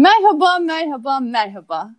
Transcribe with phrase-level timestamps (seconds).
[0.00, 1.90] Merhaba, merhaba, merhaba.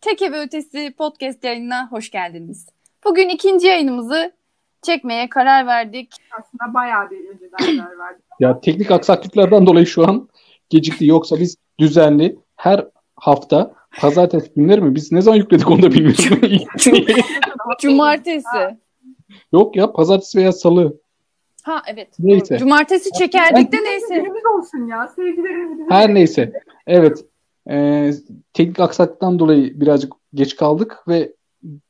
[0.00, 2.66] Tek Ev Ötesi podcast yayınına hoş geldiniz.
[3.04, 4.32] Bugün ikinci yayınımızı
[4.82, 6.14] çekmeye karar verdik.
[6.38, 8.24] Aslında bayağı bir önceden karar verdik.
[8.40, 10.28] Ya teknik aksaklıklardan dolayı şu an
[10.70, 11.06] gecikti.
[11.06, 12.86] Yoksa biz düzenli her
[13.16, 14.94] hafta pazartesi günleri mi?
[14.94, 16.68] Biz ne zaman yükledik onu da bilmiyorum.
[17.80, 18.78] Cumartesi.
[19.52, 21.00] Yok ya pazartesi veya salı.
[21.62, 22.08] Ha evet.
[22.18, 22.58] Neyse.
[22.58, 24.14] Cumartesi çekerdik de neyse.
[24.14, 25.08] Günümüz olsun ya.
[25.16, 25.90] Seyircilerimiz.
[25.90, 26.52] Her neyse.
[26.86, 27.24] Evet.
[27.70, 28.10] Ee,
[28.52, 31.32] teknik aksaklıktan dolayı birazcık geç kaldık ve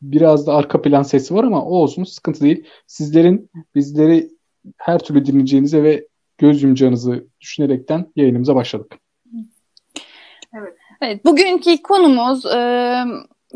[0.03, 2.65] biraz da arka plan sesi var ama o olsun sıkıntı değil.
[2.87, 4.31] Sizlerin bizleri
[4.77, 6.09] her türlü dinleyeceğinize ve
[6.39, 8.93] göz yumacağınızı düşünerekten yayınımıza başladık.
[11.01, 12.59] Evet, bugünkü konumuz e,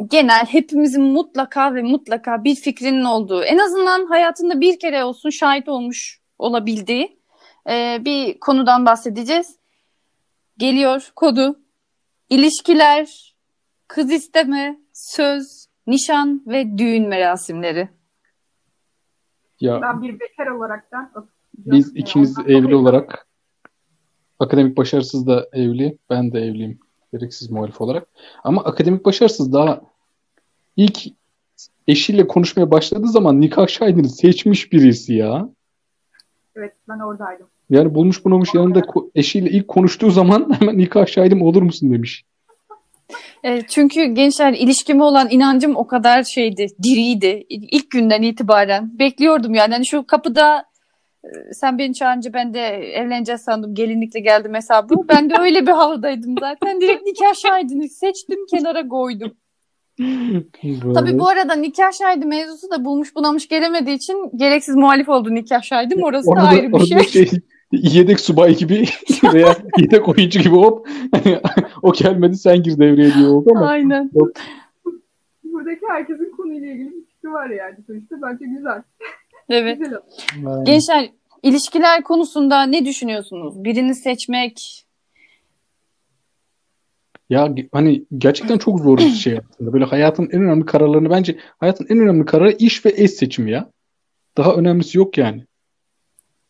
[0.06, 5.69] genel hepimizin mutlaka ve mutlaka bir fikrinin olduğu, en azından hayatında bir kere olsun şahit
[5.69, 7.19] olmuş olabildiği
[7.70, 9.59] e, bir konudan bahsedeceğiz.
[10.56, 11.59] Geliyor kodu.
[12.30, 13.34] İlişkiler,
[13.88, 17.89] kız isteme, söz, nişan ve düğün merasimleri.
[19.61, 21.12] Ya Ben bir bekar olaraktan
[21.58, 23.27] biz ikimiz evli olarak
[24.38, 25.98] akademik başarısız da evli.
[26.11, 26.78] Ben de evliyim.
[27.12, 28.08] Gereksiz muhalif olarak.
[28.44, 29.81] Ama akademik başarısız daha
[30.77, 30.98] ilk
[31.86, 35.48] eşiyle konuşmaya başladığı zaman nikah şahidini seçmiş birisi ya.
[36.56, 37.47] Evet ben oradaydım.
[37.70, 38.83] Yani bulmuş bunamış yanında
[39.14, 42.25] eşiyle ilk konuştuğu zaman hemen nikah şahidim olur musun demiş.
[43.44, 47.47] E, çünkü gençler ilişkime olan inancım o kadar şeydi, diriydi.
[47.48, 49.72] İlk günden itibaren bekliyordum yani.
[49.75, 50.64] Hani şu kapıda
[51.25, 53.75] e, sen beni çağırınca ben de evleneceğiz sandım.
[53.75, 54.94] Gelinlikle geldim hesabı.
[55.08, 56.80] Ben de öyle bir havadaydım zaten.
[56.80, 59.32] Direkt nikah şahidini seçtim, kenara koydum.
[60.94, 65.62] Tabii bu arada nikah şahidi mevzusu da bulmuş bunamış gelemediği için gereksiz muhalif oldu nikah
[65.62, 66.03] şahidim.
[66.03, 67.30] Orası da Orada- ayrı bir orada şey.
[67.72, 68.84] Yedek subay gibi
[69.34, 71.41] veya yedek oyuncu gibi hop hani
[71.83, 74.10] o gelmedi sen gir devreye diye oldu ama Aynen.
[75.44, 78.16] Buradaki herkesin konuyla ilgili bir fikri var yani sonuçta.
[78.22, 78.83] Bence güzel.
[79.48, 79.78] Evet.
[79.78, 80.00] Güzel.
[80.65, 81.10] Gençler
[81.43, 83.65] ilişkiler konusunda ne düşünüyorsunuz?
[83.65, 84.84] Birini seçmek.
[87.31, 89.72] ya hani gerçekten çok zor bir şey aslında.
[89.72, 93.70] Böyle hayatın en önemli kararlarını bence hayatın en önemli kararı iş ve eş seçimi ya.
[94.37, 95.44] Daha önemlisi yok yani.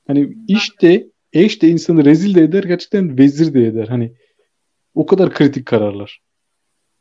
[0.08, 3.88] Hani iş de eş de insanı rezil de eder gerçekten vezir de eder.
[3.88, 4.12] Hani
[4.94, 6.22] o kadar kritik kararlar.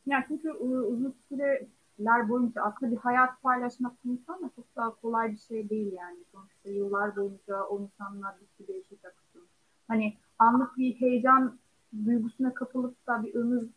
[0.06, 5.38] Yani çünkü u- uzun süreler boyunca aslında bir hayat paylaşmak insanla çok daha kolay bir
[5.38, 6.18] şey değil yani.
[6.32, 9.48] Sonuçta yıllar boyunca o insanlar bir sürü akısın.
[9.88, 11.58] Hani anlık bir heyecan
[12.06, 13.68] duygusuna kapılıp da bir ömür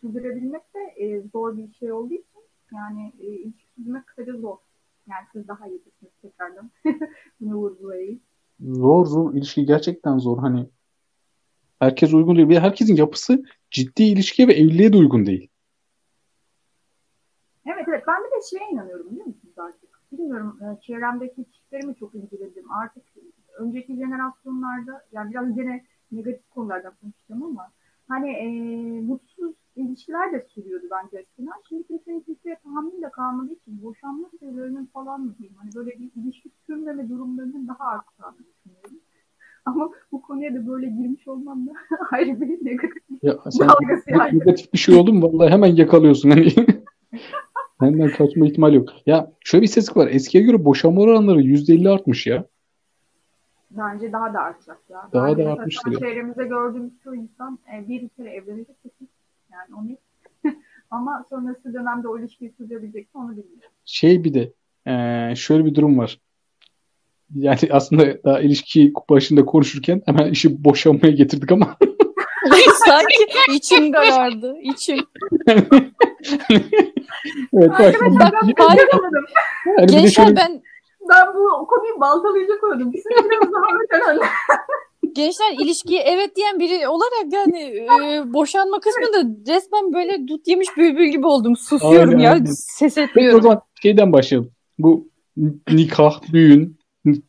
[0.00, 2.42] sürdürebilmek de e, zor bir şey olduğu için
[2.72, 4.56] yani e, ilişki sürdürmek kısaca zor.
[5.10, 6.70] Yani siz daha iyi bilirsiniz tekrardan.
[7.40, 8.20] Bunu vurgulayayım.
[8.60, 10.38] Zor zor ilişki gerçekten zor.
[10.38, 10.66] Hani
[11.78, 12.48] herkes uygun değil.
[12.48, 15.48] Bir herkesin yapısı ciddi ilişkiye ve evliliğe de uygun değil.
[17.66, 20.00] Evet evet ben bir de şeye inanıyorum biliyor musunuz artık?
[20.12, 22.70] Bilmiyorum e, çevremdeki çiftlerimi çok ilgilendim.
[22.72, 23.02] Artık
[23.58, 27.72] önceki jenerasyonlarda yani biraz gene negatif konulardan konuşacağım ama
[28.08, 28.46] hani e,
[29.00, 31.52] mutsuz ilişkiler de sürüyordu bence eskiden.
[31.68, 35.56] Şimdi kimsenin kimseye tahammül de kalmadığı için boşanma sürelerinin falan mı diyeyim?
[35.58, 39.00] Hani böyle bir ilişki sürmeme durumlarının daha arttığını düşünüyorum.
[39.64, 41.72] Ama bu konuya da böyle girmiş olmam da
[42.12, 44.38] ayrı bir negatif Ya sen dalgası yani.
[44.38, 46.30] negatif bir şey oldu mu vallahi hemen yakalıyorsun.
[46.30, 46.48] Hani
[47.80, 48.88] Benden kaçma ihtimal yok.
[49.06, 50.08] Ya şöyle bir istatistik var.
[50.08, 52.46] Eskiye göre boşanma oranları %50 artmış ya.
[53.70, 55.08] Bence daha da artacak ya.
[55.12, 55.98] Daha Bence da artmıştır.
[55.98, 59.08] Çevremizde gördüğümüz çoğu insan e, bir kere evlenecek kesin.
[59.56, 59.98] Yani o net.
[60.90, 63.70] Ama sonrası dönemde o ilişkiyi sürdürebilecek mi onu bilmiyorum.
[63.84, 64.52] Şey bir de
[64.86, 66.20] eee, şöyle bir durum var.
[67.34, 71.76] Yani aslında daha ilişki başında konuşurken hemen işi boşanmaya getirdik ama
[72.86, 74.56] Sanki içim karardı.
[74.62, 74.98] içim.
[77.52, 80.62] evet bak, Arkadaşlar ben bir de Gençler şöyle ben
[81.08, 82.92] Ben bu konuyu baltalayacak oldum.
[82.92, 84.28] Bir süre biraz daha öten
[85.14, 91.08] gençler ilişkiye evet diyen biri olarak yani e, boşanma kısmında resmen böyle dut yemiş bülbül
[91.08, 91.56] gibi oldum.
[91.56, 92.32] Susuyorum Aynen, ya.
[92.32, 92.44] aynen.
[92.44, 93.42] Ses Peki o etmiyorum.
[93.42, 94.50] zaman şeyden başlayalım.
[94.78, 95.08] Bu
[95.70, 96.78] nikah, düğün,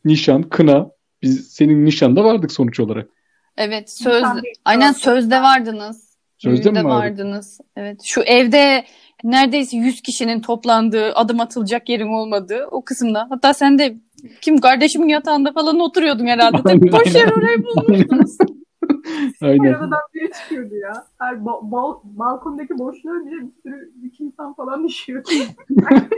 [0.04, 0.90] nişan, kına.
[1.22, 3.08] Biz senin nişanda vardık sonuç olarak.
[3.56, 4.24] Evet söz
[4.64, 5.02] aynen söz.
[5.02, 6.08] sözde vardınız.
[6.38, 7.18] Sözde Düğünde mi vardık?
[7.18, 7.60] vardınız.
[7.76, 8.00] Evet.
[8.04, 8.84] Şu evde
[9.24, 13.26] neredeyse 100 kişinin toplandığı, adım atılacak yerin olmadığı o kısımda.
[13.30, 13.96] Hatta sen de
[14.40, 16.56] kim kardeşimin yatağında falan oturuyordun herhalde.
[16.64, 18.36] Tabii boş yer orayı bulmuştunuz.
[19.42, 19.72] Aynen.
[19.72, 20.92] Arabadan biri çıkıyordu ya.
[21.18, 25.28] Her ba- bal- balkondaki boşluğa bile bir sürü üç insan falan düşüyordu.
[25.70, 26.08] ben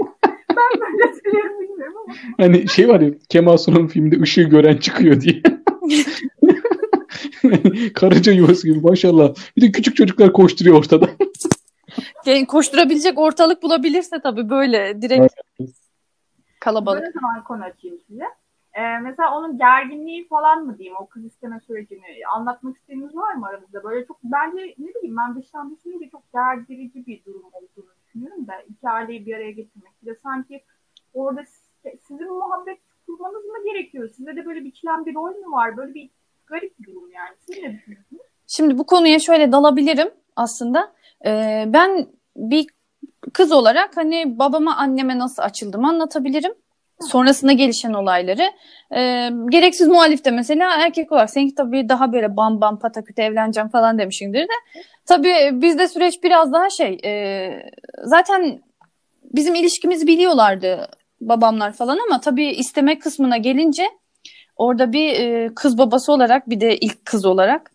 [0.80, 2.14] böyle söylerim bilmiyorum ama.
[2.38, 5.42] Hani şey var ya Kemal Sunal'ın filminde ışığı gören çıkıyor diye.
[7.94, 9.34] Karınca yuvası gibi maşallah.
[9.56, 11.10] Bir de küçük çocuklar koşturuyor ortada.
[12.26, 15.34] Yani koşturabilecek ortalık bulabilirse tabii böyle direkt
[16.60, 17.02] kalabalık.
[17.02, 18.24] Böyle zaman konu açayım size.
[18.74, 22.02] Ee, mesela onun gerginliği falan mı diyeyim, o kız isteme sürecini
[22.34, 23.84] anlatmak istediğiniz var mı aranızda?
[23.84, 28.52] Böyle çok bence ne bileyim ben dıştan düşününce çok gerdirici bir durum olduğunu düşünüyorum da
[28.68, 29.92] iki aileyi bir araya getirmek.
[30.02, 30.64] Bir de sanki
[31.14, 31.44] orada
[32.08, 34.08] sizin muhabbet kurmanız mı gerekiyor?
[34.16, 35.76] Size de böyle biçilen bir rol mü var?
[35.76, 36.10] Böyle bir
[36.46, 37.36] garip bir durum yani.
[37.38, 38.22] Siz ne düşünüyorsunuz?
[38.46, 40.92] Şimdi bu konuya şöyle dalabilirim aslında.
[41.26, 42.06] Ee, ben
[42.36, 42.66] bir
[43.32, 46.52] kız olarak hani babama anneme nasıl açıldığımı anlatabilirim.
[47.00, 48.52] Sonrasında gelişen olayları.
[48.96, 53.98] E, gereksiz muhalifte mesela erkek olarak seninki tabii daha böyle bam bam pataküte evleneceğim falan
[53.98, 54.52] demişimdir de.
[55.06, 57.50] Tabii bizde süreç biraz daha şey e,
[58.04, 58.62] zaten
[59.24, 60.88] bizim ilişkimizi biliyorlardı
[61.20, 63.90] babamlar falan ama tabii isteme kısmına gelince
[64.56, 67.70] orada bir e, kız babası olarak bir de ilk kız olarak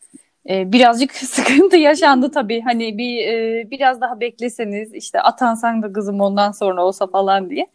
[0.49, 2.61] e, birazcık sıkıntı yaşandı tabii.
[2.61, 7.67] Hani bir e, biraz daha bekleseniz işte atansan da kızım ondan sonra olsa falan diye.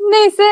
[0.00, 0.42] Neyse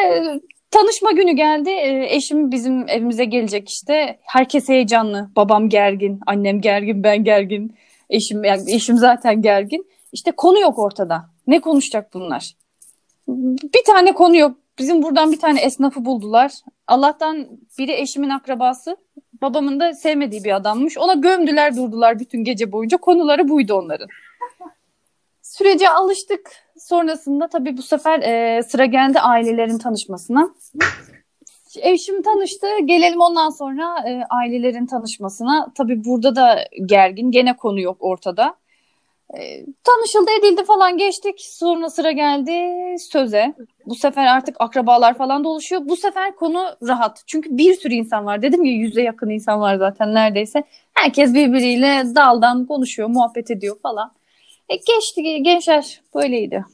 [0.71, 1.71] tanışma günü geldi.
[1.71, 4.19] E, eşim bizim evimize gelecek işte.
[4.23, 5.31] Herkes heyecanlı.
[5.37, 7.77] Babam gergin, annem gergin, ben gergin.
[8.11, 9.87] Eşim yani eşim zaten gergin.
[10.13, 11.31] İşte konu yok ortada.
[11.47, 12.55] Ne konuşacak bunlar?
[13.75, 14.57] Bir tane konu yok.
[14.79, 16.53] Bizim buradan bir tane esnafı buldular.
[16.87, 17.49] Allah'tan
[17.79, 18.97] biri eşimin akrabası.
[19.43, 20.99] Babamın da sevmediği bir adammış.
[20.99, 22.97] Ona gömdüler durdular bütün gece boyunca.
[22.97, 24.09] Konuları buydu onların.
[25.43, 26.51] Sürece alıştık.
[26.79, 30.55] Sonrasında tabii bu sefer e, sıra geldi ailelerin tanışmasına.
[31.77, 32.67] Eşim tanıştı.
[32.85, 35.73] Gelelim ondan sonra e, ailelerin tanışmasına.
[35.75, 37.31] Tabii burada da gergin.
[37.31, 38.55] Gene konu yok ortada.
[39.35, 41.35] E, tanışıldı edildi falan geçtik.
[41.41, 42.53] Sonra sıra geldi
[42.99, 43.55] söze.
[43.87, 45.83] Bu sefer artık akrabalar falan da oluşuyor.
[45.85, 47.23] Bu sefer konu rahat.
[47.27, 48.43] Çünkü bir sürü insan var.
[48.43, 50.65] Dedim ya yüze yakın insan var zaten neredeyse.
[50.95, 54.13] Herkes birbiriyle daldan konuşuyor, muhabbet ediyor falan.
[54.69, 56.65] E geçti gençler böyleydi.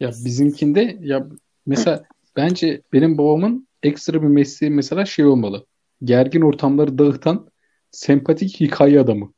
[0.00, 1.26] Ya bizimkinde ya
[1.66, 2.04] mesela
[2.36, 5.66] bence benim babamın ekstra bir mesleği mesela şey olmalı.
[6.04, 7.48] Gergin ortamları dağıtan
[7.90, 9.32] sempatik hikaye adamı.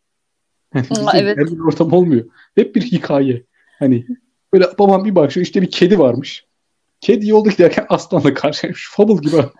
[1.14, 1.36] Evet.
[1.36, 2.24] Gergin ortam olmuyor.
[2.54, 3.44] Hep bir hikaye.
[3.78, 4.06] Hani
[4.52, 6.46] böyle babam bir bakıyor işte bir kedi varmış.
[7.00, 8.90] Kedi yolda giderken aslanla karşılaşmış.
[8.90, 9.36] Fable gibi.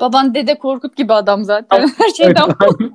[0.00, 1.88] Baban Dede Korkut gibi adam zaten.
[1.98, 2.92] Her şeyden aynen,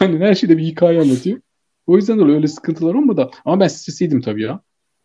[0.00, 1.40] aynen her şeyde bir hikaye anlatıyor.
[1.86, 3.30] O yüzden de öyle sıkıntılar olmadı.
[3.44, 4.60] Ama ben stresiydim tabii ya.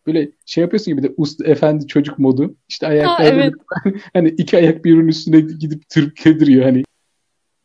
[0.06, 2.56] Böyle şey yapıyorsun gibi de usta efendi çocuk modu.
[2.68, 3.54] İşte ayaklar evet.
[4.12, 6.82] hani iki ayak birbirinin üstüne gidip tırkıdırıyor hani.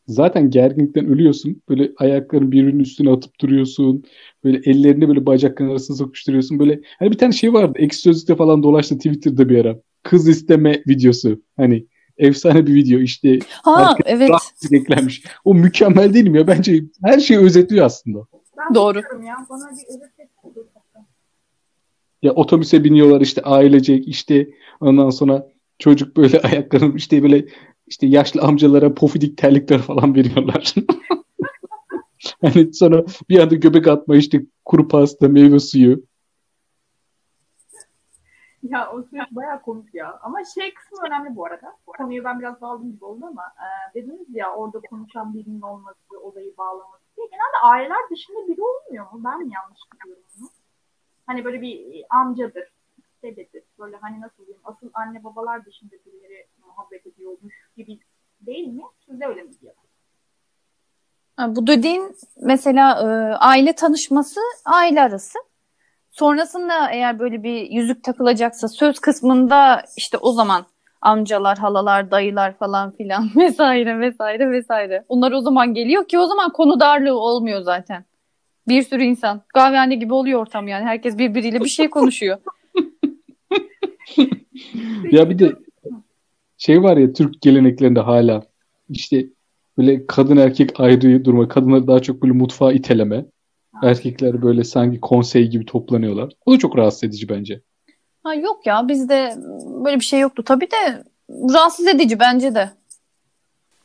[0.08, 1.62] Zaten gerginlikten ölüyorsun.
[1.70, 4.04] Böyle ayakların birbirinin üstüne atıp duruyorsun.
[4.44, 6.60] Böyle ellerini böyle bacakların arasına sokuşturuyorsun.
[6.60, 7.74] Böyle hani bir tane şey vardı.
[7.76, 9.80] Ekşi Sözlük'te falan dolaştı Twitter'da bir ara.
[10.04, 11.42] Kız isteme videosu.
[11.58, 11.86] Hani
[12.18, 13.40] efsane bir video işte.
[13.50, 14.30] Ha evet.
[14.72, 15.24] eklenmiş.
[15.46, 16.48] O mükemmel değil mi ya?
[16.48, 18.20] Bence her şeyi özetliyor aslında.
[18.58, 18.98] Ben Doğru.
[18.98, 19.36] Ya.
[19.50, 20.12] Bana bir özet
[22.22, 24.50] ya otobüse biniyorlar işte ailecek işte
[24.80, 25.48] ondan sonra
[25.80, 27.46] çocuk böyle ayaklarını işte böyle
[27.92, 30.76] işte yaşlı amcalara pofidik terlikler falan veriyorlar.
[32.42, 36.04] hani sonra bir anda göbek atma işte kuru pasta, meyve suyu.
[38.64, 40.20] Ya o süreç bayağı komik ya.
[40.22, 41.78] Ama şey kısmı önemli bu arada.
[41.86, 46.58] Konuyu ben biraz bağladım gibi oldu ama e, dediniz ya orada konuşan birinin olması, olayı
[46.58, 47.28] bağlaması diye.
[47.28, 49.22] Genelde aileler dışında biri olmuyor mu?
[49.24, 50.50] Ben mi yanlış biliyorum bunu?
[51.28, 52.64] Hani böyle bir amcadır,
[53.24, 53.64] dededir.
[53.80, 58.00] Böyle hani nasıl diyeyim asıl anne babalar dışında birileri muhabbet ediyormuş gibi
[58.42, 58.84] değil mi?
[59.06, 59.74] Sizde öyle mi diyor?
[61.48, 65.40] Bu dediğin mesela e, aile tanışması aile arası.
[66.12, 70.66] Sonrasında eğer böyle bir yüzük takılacaksa söz kısmında işte o zaman
[71.02, 75.06] amcalar, halalar, dayılar falan filan vesaire vesaire vesaire.
[75.10, 78.06] Onlar o zaman geliyor ki o zaman konu darlığı olmuyor zaten.
[78.68, 79.42] Bir sürü insan.
[79.48, 80.86] Kahvehane gibi oluyor ortam yani.
[80.86, 82.38] Herkes birbiriyle bir şey konuşuyor.
[85.12, 85.56] ya bir de
[86.58, 88.44] şey var ya Türk geleneklerinde hala
[88.90, 89.28] işte
[89.78, 91.48] böyle kadın erkek ayrı durma.
[91.48, 93.26] Kadınları daha çok böyle mutfağa iteleme.
[93.84, 96.34] Erkekler böyle sanki konsey gibi toplanıyorlar.
[96.46, 97.62] O da çok rahatsız edici bence.
[98.24, 99.36] Ha yok ya bizde
[99.86, 100.44] böyle bir şey yoktu.
[100.44, 102.70] Tabii de rahatsız edici bence de.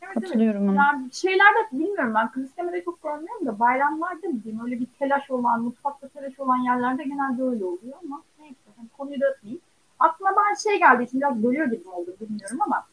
[0.03, 0.79] Evet, Katılıyorum evet.
[0.79, 5.63] Yani şeylerde bilmiyorum ben Kristeme'de çok görmüyorum da bayramlarda mı diyeyim öyle bir telaş olan,
[5.63, 9.61] mutfakta telaş olan yerlerde genelde öyle oluyor ama neyse hani konuyu da atmayayım.
[9.99, 12.85] Aklıma ben şey geldi için biraz bölüyor gibi oldu bilmiyorum ama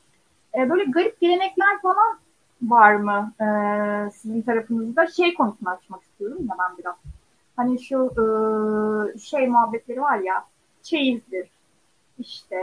[0.57, 2.17] e, böyle garip gelenekler falan
[2.61, 3.45] var mı e,
[4.11, 5.07] sizin tarafınızda?
[5.07, 6.95] Şey konusunu açmak istiyorum da ben biraz.
[7.55, 10.45] Hani şu e, şey muhabbetleri var ya
[10.83, 11.49] çeyizdir
[12.19, 12.57] işte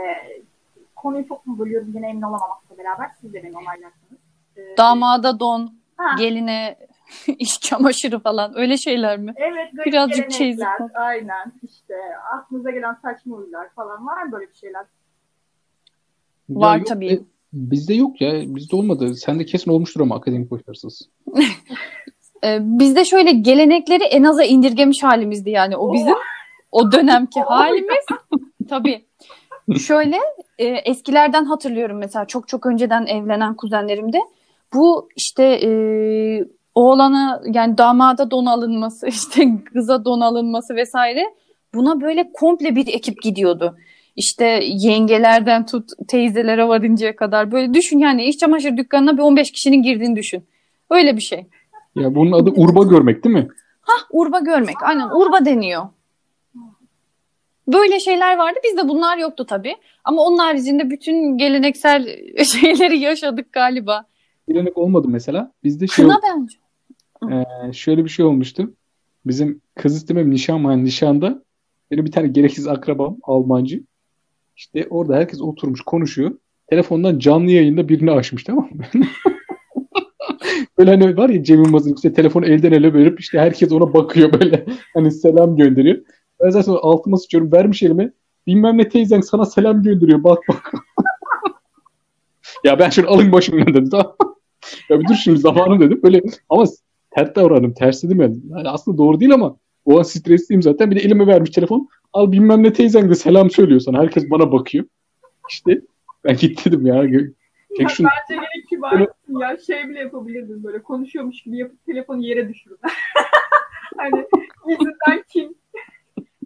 [0.95, 4.21] konuyu çok mu bölüyorum yine emin olamamakla beraber siz de beni onaylarsınız.
[4.57, 5.73] Ee, Damada don.
[5.97, 6.15] Ha.
[6.17, 6.77] Geline
[7.39, 9.33] iş çamaşırı falan öyle şeyler mi?
[9.35, 10.59] Evet, garip Birazcık çeyiz.
[10.95, 11.53] Aynen.
[11.63, 11.93] İşte
[12.33, 14.85] aklınıza gelen saçma huylar falan var mı böyle bir şeyler?
[16.49, 17.13] Ya Var yok, tabii.
[17.13, 17.19] e,
[17.53, 18.55] bizde yok ya.
[18.55, 19.15] Bizde olmadı.
[19.15, 21.09] Sende kesin olmuştur ama akademik başarısız.
[22.43, 26.15] Ee, bizde şöyle gelenekleri en aza indirgemiş halimizdi yani o bizim
[26.71, 28.05] o dönemki halimiz.
[28.69, 29.05] Tabii.
[29.79, 30.17] Şöyle
[30.57, 34.17] e, eskilerden hatırlıyorum mesela çok çok önceden evlenen kuzenlerimde
[34.73, 35.69] bu işte e,
[36.75, 41.23] oğlana yani damada don alınması işte kıza don alınması vesaire
[41.73, 43.77] buna böyle komple bir ekip gidiyordu.
[44.15, 49.83] İşte yengelerden tut teyzelere varıncaya kadar böyle düşün yani iş çamaşır dükkanına bir 15 kişinin
[49.83, 50.43] girdiğini düşün.
[50.89, 51.45] Öyle bir şey.
[51.95, 53.47] Ya bunun adı urba görmek değil mi?
[54.11, 54.83] Urba görmek.
[54.83, 55.87] Aynen urba deniyor.
[57.67, 58.59] Böyle şeyler vardı.
[58.63, 59.75] Bizde bunlar yoktu tabii.
[60.03, 62.07] Ama onun haricinde bütün geleneksel
[62.43, 64.05] şeyleri yaşadık galiba.
[64.47, 65.51] Gelenek olmadı mesela.
[65.63, 66.57] Bizde şey Kına bence.
[67.29, 68.73] Ee, şöyle bir şey olmuştu.
[69.25, 70.83] Bizim kız istemem nişan var.
[70.83, 71.43] Nişanda
[71.91, 73.83] benim bir tane gereksiz akrabam Almancı.
[74.57, 76.31] İşte orada herkes oturmuş konuşuyor.
[76.67, 78.83] Telefondan canlı yayında birini açmış tamam mı?
[80.77, 84.39] Böyle hani var ya Cem Yılmaz'ın işte telefonu elden ele verip işte herkes ona bakıyor
[84.39, 86.01] böyle hani selam gönderiyor.
[86.43, 88.11] Ben zaten altıma sıçıyorum vermiş elime
[88.47, 90.71] bilmem ne teyzen sana selam gönderiyor bak bak.
[92.63, 94.15] ya ben şunu alın başımdan dedim tamam?
[94.89, 96.65] Ya bir dur şimdi zamanı dedim böyle ama
[97.11, 98.37] ters davrandım ters dedim yani.
[98.49, 102.31] yani aslında doğru değil ama o an stresliyim zaten bir de elime vermiş telefon al
[102.31, 104.85] bilmem ne teyzen de selam söylüyor sana herkes bana bakıyor.
[105.49, 105.81] İşte
[106.23, 107.03] ben git dedim ya.
[107.77, 108.07] Çek şunu.
[108.07, 109.57] Bence gene kibarsın ya.
[109.67, 112.77] Şey bile yapabilirdin böyle konuşuyormuş gibi yapıp telefonu yere düşürün.
[113.97, 114.25] hani
[114.67, 115.55] yüzünden kim?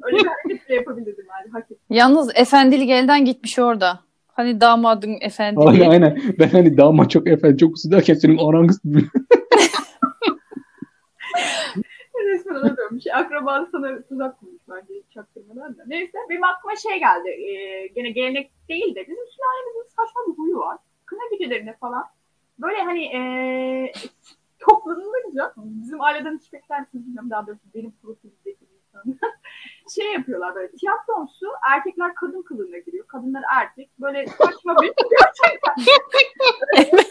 [0.01, 1.51] Öyle bir hareket bile yapabilirdim yani.
[1.51, 1.77] Hak ettim.
[1.89, 3.99] Yalnız efendilik elden gitmiş orada.
[4.27, 5.69] Hani damadın efendiliği.
[5.69, 6.21] Aynen aynen.
[6.39, 8.81] Ben hani damat çok efendim çok usul derken senin kız
[12.25, 13.03] Resmen ona dönmüş.
[13.13, 15.83] Akraban sana tuzak kurmuş bence çaktırmadan da.
[15.87, 17.29] Neyse benim aklıma şey geldi.
[17.29, 20.77] Ee, gene gelenek değil de bizim sülalemizin saçma bir huyu var.
[21.05, 22.05] Kına gecelerinde falan.
[22.59, 23.91] Böyle hani ee,
[24.59, 27.29] toplanılınca bizim aileden hiç beklentisiniz bilmiyorum.
[27.29, 29.17] Daha doğrusu benim profilimdeki insanlar.
[29.95, 33.07] şey yapıyorlar böyle tiyatromsu erkekler kadın kılığına giriyor.
[33.07, 33.89] Kadınlar erkek.
[33.99, 35.75] Böyle saçma bir gerçekten.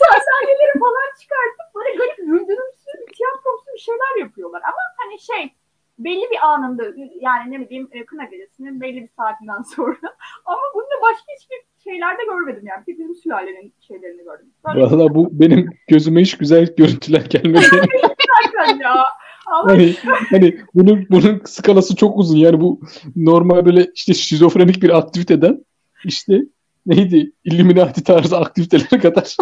[0.03, 4.63] sandalyeleri falan çıkartıp böyle garip güldürümsü bir tiyatromsu bir şeyler yapıyorlar.
[4.65, 5.55] Ama hani şey
[5.99, 6.85] belli bir anında
[7.21, 11.91] yani ne bileyim e, kına gecesinin belli bir saatinden sonra ama bunu da başka hiçbir
[11.91, 12.87] şeylerde görmedim yani.
[12.87, 14.47] Bir bizim sülalenin şeylerini gördüm.
[14.67, 17.65] Böyle Valla bu benim gözüme hiç güzel görüntüler gelmedi.
[18.81, 19.05] ya.
[19.47, 19.95] Hani,
[20.31, 22.37] hani bunun, bunun skalası çok uzun.
[22.37, 22.81] Yani bu
[23.17, 25.65] normal böyle işte şizofrenik bir aktiviteden
[26.05, 26.41] işte
[26.87, 29.37] neydi Illuminati tarzı aktivitelere kadar.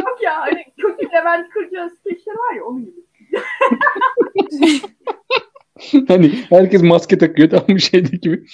[0.00, 3.02] yok ya hani kötü Levent Kırca skeçleri var ya onun gibi.
[6.08, 8.44] hani herkes maske takıyor tam bir şeydeki gibi.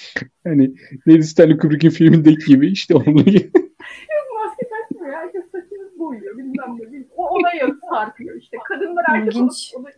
[0.45, 0.71] Hani
[1.07, 3.51] neydi Stanley Kubrick'in filmindeki gibi işte onun gibi.
[3.55, 5.15] Yok maske takmıyor.
[5.17, 6.83] Herkes saçını boyuyor bilmem ne.
[6.93, 8.57] bilmem- O olaya sarkıyor işte.
[8.69, 9.73] Kadınlar erkek İlginç.
[9.77, 9.89] o da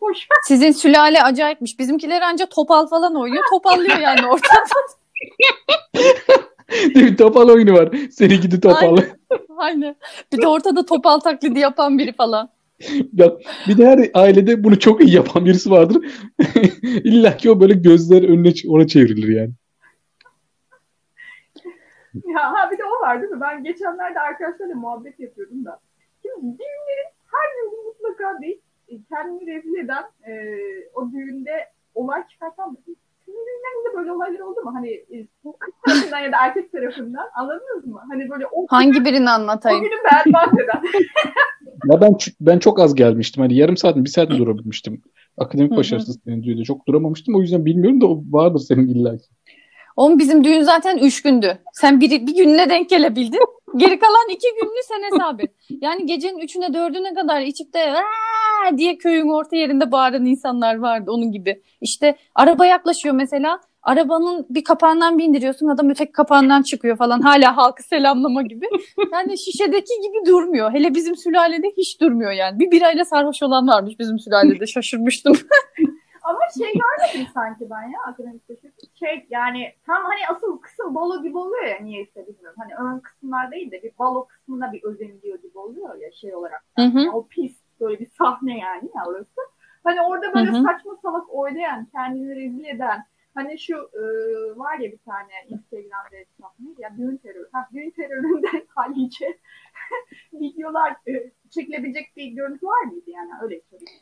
[0.00, 1.78] boş Sizin sülale acayipmiş.
[1.78, 3.44] Bizimkiler anca topal falan oynuyor.
[3.50, 4.64] Topallıyor yani ortada.
[6.94, 7.16] Değil mi?
[7.16, 7.88] Topal oyunu var.
[8.10, 8.96] Seni gidi topal.
[8.96, 9.16] Aynen.
[9.56, 9.96] Aynen.
[10.32, 12.50] Bir de ortada topal taklidi yapan biri falan.
[13.12, 13.32] Ya,
[13.68, 16.04] bir de her ailede bunu çok iyi yapan birisi vardır.
[16.82, 19.50] İlla ki o böyle gözler önüne ona çevrilir yani.
[22.14, 23.40] Ya ha bir de o var değil mi?
[23.40, 25.80] Ben geçenlerde arkadaşlarla muhabbet yapıyordum da.
[26.22, 28.58] Şimdi düğünlerin her düğünü mutlaka bir
[29.08, 30.32] kendini rezil eden e,
[30.94, 31.50] o düğünde
[31.94, 32.76] olay çıkartan
[33.26, 34.70] sizin düğünlerinizde böyle olaylar oldu mu?
[34.74, 35.26] Hani e,
[35.60, 38.00] kız tarafından ya da erkek tarafından anladınız mı?
[38.10, 39.82] Hani böyle o, Hangi birini o anlatayım?
[39.82, 40.82] günü berbat eden.
[41.92, 43.42] Ya ben ben çok az gelmiştim.
[43.42, 45.02] Hani yarım saat, bir saat mi durabilmiştim.
[45.38, 46.64] Akademik başarısız senin düğünde.
[46.64, 47.34] Çok duramamıştım.
[47.34, 49.26] O yüzden bilmiyorum da o vardır senin illa ki.
[49.96, 51.58] Oğlum bizim düğün zaten üç gündü.
[51.72, 53.40] Sen bir, bir gününe denk gelebildin.
[53.76, 55.50] Geri kalan iki gününü sen hesap et.
[55.80, 57.94] Yani gecenin üçüne dördüne kadar içip de
[58.76, 61.62] diye köyün orta yerinde bağıran insanlar vardı onun gibi.
[61.80, 63.60] İşte araba yaklaşıyor mesela.
[63.82, 67.20] Arabanın bir kapağından bindiriyorsun adam öteki kapağından çıkıyor falan.
[67.20, 68.66] Hala halkı selamlama gibi.
[69.12, 70.72] Yani şişedeki gibi durmuyor.
[70.72, 72.58] Hele bizim sülalede hiç durmuyor yani.
[72.58, 74.66] Bir birayla sarhoş olan varmış bizim sülalede.
[74.66, 75.36] Şaşırmıştım.
[76.30, 78.72] Ama şey görmedim sanki ben ya akademik başarı.
[78.94, 82.56] Şey yani tam hani asıl kısım balo gibi oluyor ya niyeyse bilmiyorum.
[82.58, 86.64] Hani ön kısımlar değil de bir balo kısmına bir özeniliyor gibi oluyor ya şey olarak.
[86.76, 86.98] Hı hı.
[86.98, 89.40] Yani o pis böyle bir sahne yani ya orası.
[89.84, 90.62] Hani orada böyle Hı hı.
[90.62, 94.02] saçma salak oynayan, kendini rezil eden hani şu e,
[94.58, 97.48] var ya bir tane Instagram'da neydi ya düğün terörü.
[97.52, 99.38] Ha, düğün teröründen Halice
[100.32, 104.00] videolar e, çekilebilecek bir görüntü var mıydı yani öyle söyleyeyim.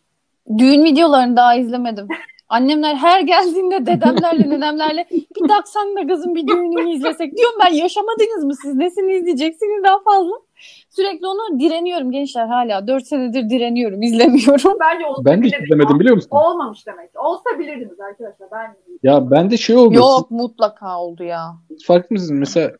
[0.58, 2.08] Düğün videolarını daha izlemedim.
[2.48, 7.36] Annemler her geldiğinde dedemlerle nenemlerle bir taksan da kızım bir düğününü izlesek.
[7.36, 8.74] Diyorum ben yaşamadınız mı siz?
[8.74, 10.32] Nesini izleyeceksiniz daha fazla?
[10.90, 12.86] Sürekli onu direniyorum gençler hala.
[12.86, 14.02] Dört senedir direniyorum.
[14.02, 14.76] izlemiyorum.
[14.80, 16.28] Bence olsa Ben de hiç izlemedim biliyor musun?
[16.30, 17.10] Olmamış demek.
[17.24, 18.48] Olsa bilirdiniz arkadaşlar.
[18.52, 19.94] Ben Ya bende şey oldu.
[19.94, 21.54] Yok mutlaka oldu ya.
[21.68, 22.30] Siz farklı mısınız?
[22.30, 22.72] Mesela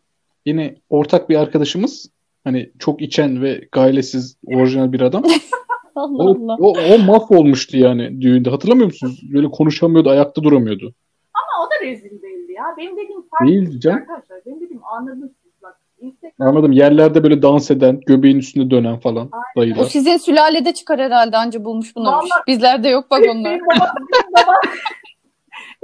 [0.47, 2.07] yine ortak bir arkadaşımız
[2.45, 5.23] hani çok içen ve gailesiz orijinal bir adam.
[5.99, 6.57] Allah O, Allah.
[6.61, 8.51] o, o mahvolmuştu yani düğünde.
[8.51, 9.21] Hatırlamıyor musunuz?
[9.35, 10.95] Böyle konuşamıyordu, ayakta duramıyordu.
[11.35, 12.65] ama o da rezil değildi ya.
[12.79, 13.47] Benim dediğim farklı.
[13.47, 13.99] Değildi canım.
[13.99, 15.31] Arkadaşlar benim dediğim anladınız
[15.63, 15.81] bak.
[16.01, 16.73] Instagram Anladım.
[16.73, 19.79] Yerlerde böyle dans eden, göbeğin üstünde dönen falan Aynen.
[19.79, 22.17] O sizin sülalede çıkar herhalde anca bulmuş bunları.
[22.17, 23.53] Vallahi- Bizlerde yok bak onlar.
[23.53, 24.57] Benim babam, benim babam,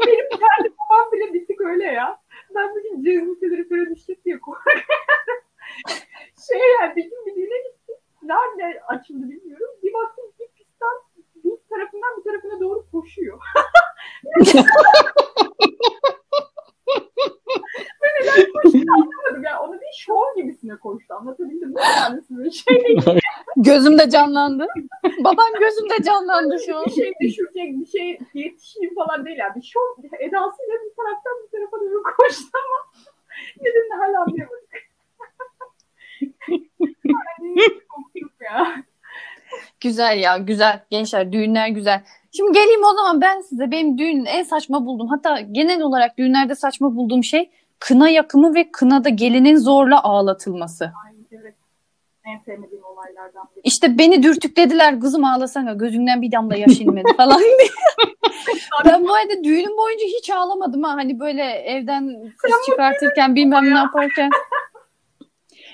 [0.07, 2.19] benim kendi babam bile bir tık öyle ya.
[2.55, 4.83] Ben bugün cezmiteleri falan işlet diye korkuyorum.
[6.49, 7.74] şey yani bir gün bir düğüne.
[8.25, 9.69] Nerede açıldı bilmiyorum.
[9.83, 11.03] Bir baktım bir pistan
[11.45, 13.39] bir tarafından bir tarafına doğru koşuyor.
[18.03, 19.43] ben neden koştuğunu anlamadım.
[19.45, 21.15] Yani onu bir şov gibisine koştu.
[21.15, 21.81] Anlatabildim mi?
[21.97, 23.03] Yani böyle şey değil.
[23.57, 24.67] Gözümde canlandı.
[25.25, 26.85] Babam gözümde canlandı şu an.
[26.87, 29.37] bir şey düşürecek, bir şey yetişeyim falan değil.
[29.39, 33.05] Yani bir şov edasıyla bir taraftan bir tarafa doğru koştu ama
[33.61, 34.84] nedenini hala anlayamadık.
[38.45, 38.77] Ya.
[39.81, 40.81] Güzel ya güzel.
[40.91, 42.03] Gençler düğünler güzel.
[42.37, 45.09] Şimdi geleyim o zaman ben size benim düğünün en saçma buldum.
[45.09, 50.85] Hatta genel olarak düğünlerde saçma bulduğum şey kına yakımı ve kınada gelinin zorla ağlatılması.
[50.85, 51.55] Ay, evet.
[52.27, 53.61] En sevmediğim olaylardan biri.
[53.65, 57.69] İşte beni dürtüklediler kızım ağlasana gözünden bir damla yaş inmedi falan diye.
[58.85, 60.91] ben bu arada düğünüm boyunca hiç ağlamadım ha.
[60.95, 64.31] Hani böyle evden kız çıkartırken bilmem ne yaparken.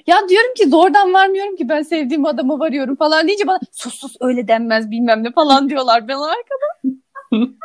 [0.06, 4.16] Ya diyorum ki zordan varmıyorum ki ben sevdiğim adama varıyorum falan deyince bana sus sus
[4.20, 6.96] öyle denmez bilmem ne falan diyorlar bana arkada.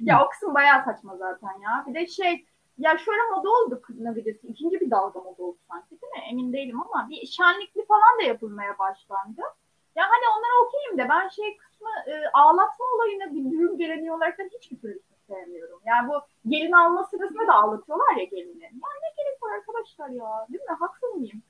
[0.00, 1.84] Ya o kısım bayağı saçma zaten ya.
[1.88, 2.46] Bir de şey
[2.78, 3.82] ya şöyle moda oldu
[4.16, 4.46] videosu.
[4.46, 6.20] İkinci bir dalga moda oldu sanki değil mi?
[6.30, 9.40] Emin değilim ama bir şenlikli falan da yapılmaya başlandı.
[9.96, 14.38] Ya hani onlara okeyim de ben şey kısmı e, ağlatma olayını bir düğün geleneği olarak
[14.38, 15.80] da hiçbir türlü sevmiyorum.
[15.86, 16.12] Yani bu
[16.50, 18.62] gelin alma sırasında da ağlatıyorlar ya gelini.
[18.62, 20.46] Ya ne gerek var arkadaşlar ya?
[20.48, 20.76] Değil mi?
[20.80, 21.42] Haksız mıyım?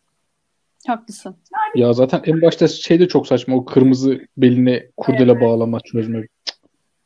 [0.87, 1.37] Haklısın.
[1.55, 3.57] Yani Ya zaten en başta şey de çok saçma.
[3.57, 5.43] O kırmızı beline kurdele Evet.
[5.43, 6.27] bağlama çözme.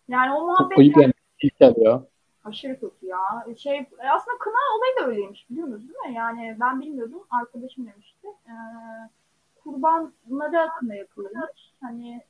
[0.08, 1.12] yani o Çok muhabbet ayıp yani.
[1.42, 2.04] İlkel ya.
[2.44, 3.18] Aşırı kötü ya.
[3.56, 3.78] Şey
[4.14, 6.14] aslında kına olayı da öyleymiş biliyorsunuz değil mi?
[6.16, 7.22] Yani ben bilmiyordum.
[7.30, 8.26] Arkadaşım demişti.
[8.46, 8.52] Ee,
[9.64, 11.69] kurbanlara kına yapılırmış.
[11.82, 12.20] Hani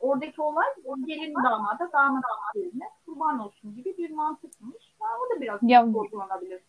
[0.00, 2.22] oradaki olay o gelin damada, damat
[2.54, 4.84] geline kurban olsun gibi bir mantıkmış.
[5.00, 6.60] Ya, o da biraz Ya- sorgulanabilir.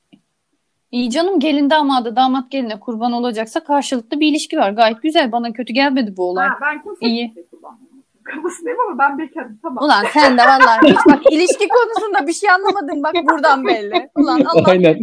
[0.92, 4.72] İyi canım gelin damadı damat geline kurban olacaksa karşılıklı bir ilişki var.
[4.72, 6.48] Gayet güzel bana kötü gelmedi bu olay.
[6.48, 7.34] Ha, ben kimse İyi.
[7.64, 7.82] olmasın.
[8.24, 9.84] Kafasındayım ama ben bekarım tamam.
[9.84, 14.10] Ulan sen de vallahi hiç bak ilişki konusunda bir şey anlamadın bak buradan belli.
[14.16, 15.00] Ulan Allah Aynen.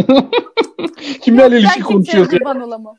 [1.20, 1.81] Kimlerle ilişki
[2.16, 2.24] ya?
[2.29, 2.96] kurban olamam.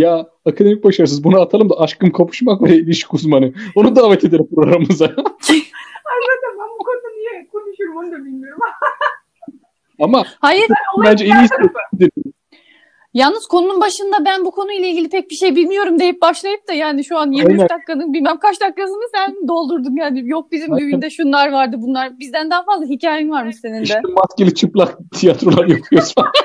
[0.00, 3.52] Ya akademik başarısız bunu atalım da aşkım kapışmak ve ilişki uzmanı.
[3.74, 5.06] Onu davet edelim programımıza.
[5.16, 8.60] Zaten ben bu konuda niye konuşuyorum onu da bilmiyorum.
[10.00, 10.68] Ama Hayır
[11.04, 11.54] bence en iyisi
[13.14, 17.04] yalnız konunun başında ben bu konuyla ilgili pek bir şey bilmiyorum deyip başlayıp da yani
[17.04, 17.68] şu an 23 Aynen.
[17.68, 20.28] dakikanın bilmem kaç dakikasını sen doldurdun yani.
[20.28, 20.88] Yok bizim Aynen.
[20.88, 22.18] düğünde şunlar vardı bunlar.
[22.18, 23.82] Bizden daha fazla hikayen varmış senin de.
[23.82, 26.32] işte maskeli çıplak tiyatrolar yapıyoruz falan.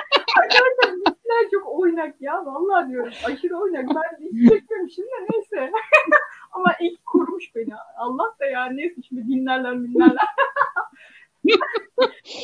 [1.85, 2.45] Oynak ya.
[2.45, 3.13] Vallahi diyorum.
[3.25, 3.85] Aşırı oynak.
[3.89, 5.71] Ben hiç çekmiyorum şimdi neyse.
[6.51, 7.73] Ama ilk korumuş beni.
[7.97, 10.27] Allah da ya neyse şimdi dinlerler dinlerler.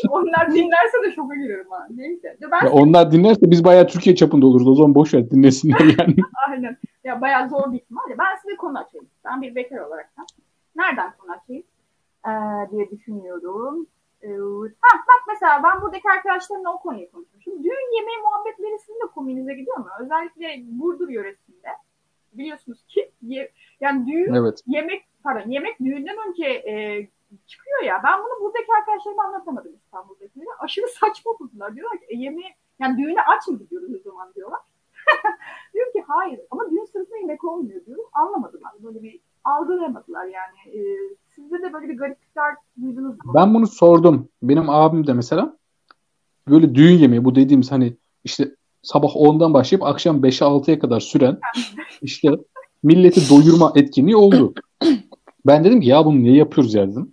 [0.10, 1.88] Onlar dinlerse de şoka girerim ha.
[1.96, 2.38] Neyse.
[2.42, 4.68] De ben Ya onlar dinlerse biz bayağı Türkiye çapında oluruz.
[4.68, 6.16] O zaman boş ver dinlesinler yani.
[6.48, 6.78] aynen.
[7.04, 8.02] Ya bayağı zor bir ihtimal.
[8.10, 9.08] Ben size konu açayım.
[9.26, 10.26] Ben bir bekar olarak da.
[10.76, 11.64] Nereden konu açayım?
[12.28, 12.32] Ee,
[12.72, 13.88] diye düşünüyorum.
[14.82, 17.64] Ha, bak mesela ben buradaki arkadaşlarımla o konuyu konuşmuşum.
[17.64, 19.88] Düğün yemeği muhabbetleri sizin de komiğinize gidiyor mu?
[20.00, 21.68] Özellikle Burdur yöresinde.
[22.34, 24.62] Biliyorsunuz ki ye- yani düğün Evet.
[24.68, 27.08] yemek pardon yemek düğünden önce e,
[27.48, 28.02] çıkıyor ya.
[28.04, 30.50] Ben bunu buradaki arkadaşlarıma anlatamadım İstanbul'dakilere.
[30.60, 31.76] Aşırı saçma buldular.
[31.76, 34.60] Diyorlar ki e, yemeği yani düğüne aç mı gidiyoruz o zaman diyorlar.
[35.74, 38.06] diyorum ki hayır ama düğün sırasında yemek olmuyor diyorum.
[38.14, 38.72] Anlamadılar.
[38.80, 40.78] Böyle bir algılayamadılar yani.
[40.78, 40.80] E,
[41.36, 43.34] sizde de böyle bir gariplikler duydunuz mu?
[43.36, 44.30] Ben bunu sordum.
[44.44, 45.58] Benim abim de mesela
[46.48, 51.40] böyle düğün yemeği bu dediğimiz hani işte sabah 10'dan başlayıp akşam 5'e 6'ya kadar süren
[52.02, 52.30] işte
[52.84, 54.54] milleti doyurma etkinliği oldu.
[55.46, 57.12] Ben dedim ki ya bunu niye yapıyoruz ya dedim.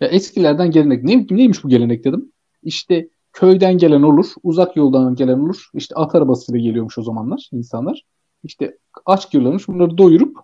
[0.00, 1.04] Ya eskilerden gelenek.
[1.04, 2.32] Ne, neymiş bu gelenek dedim.
[2.62, 5.70] İşte köyden gelen olur, uzak yoldan gelen olur.
[5.74, 8.02] İşte at arabasıyla geliyormuş o zamanlar insanlar.
[8.44, 10.36] İşte aç geliyormuş bunları doyurup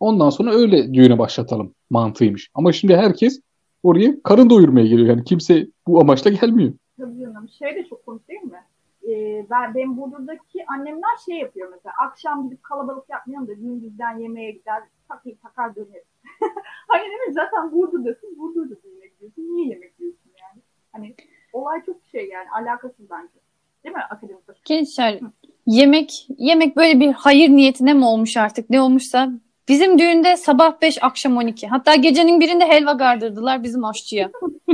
[0.00, 2.50] Ondan sonra öyle düğüne başlatalım mantığıymış.
[2.54, 3.40] Ama şimdi herkes
[3.82, 5.08] oraya karın doyurmaya geliyor.
[5.08, 6.72] Yani kimse bu amaçla gelmiyor.
[6.98, 7.48] Tabii canım.
[7.48, 8.62] Şey de çok komik değil mi?
[9.08, 11.94] Ee, ben, benim Burdur'daki annemler şey yapıyor mesela.
[12.06, 16.06] Akşam gidip kalabalık yapmayalım da gündüzden yemeğe gider, takır takar döneriz.
[16.88, 17.34] hani değil mi?
[17.34, 19.42] Zaten Burdur'dasın, Burdur'da düğüne gidiyorsun.
[19.42, 20.62] Niye yemek yiyorsun yani?
[20.92, 21.14] Hani
[21.52, 23.34] olay çok şey yani alakasız bence.
[23.84, 24.64] Değil mi akademik?
[24.64, 25.20] Gençler
[25.66, 29.30] yemek yemek böyle bir hayır niyetine mi olmuş artık ne olmuşsa
[29.68, 34.30] bizim düğünde sabah 5 akşam 12 hatta gecenin birinde helva gardırdılar bizim aşçıya.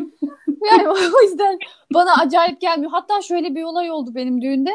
[0.71, 1.59] yani o yüzden
[1.95, 2.93] bana acayip gelmiyor.
[2.93, 4.71] Hatta şöyle bir olay oldu benim düğünde.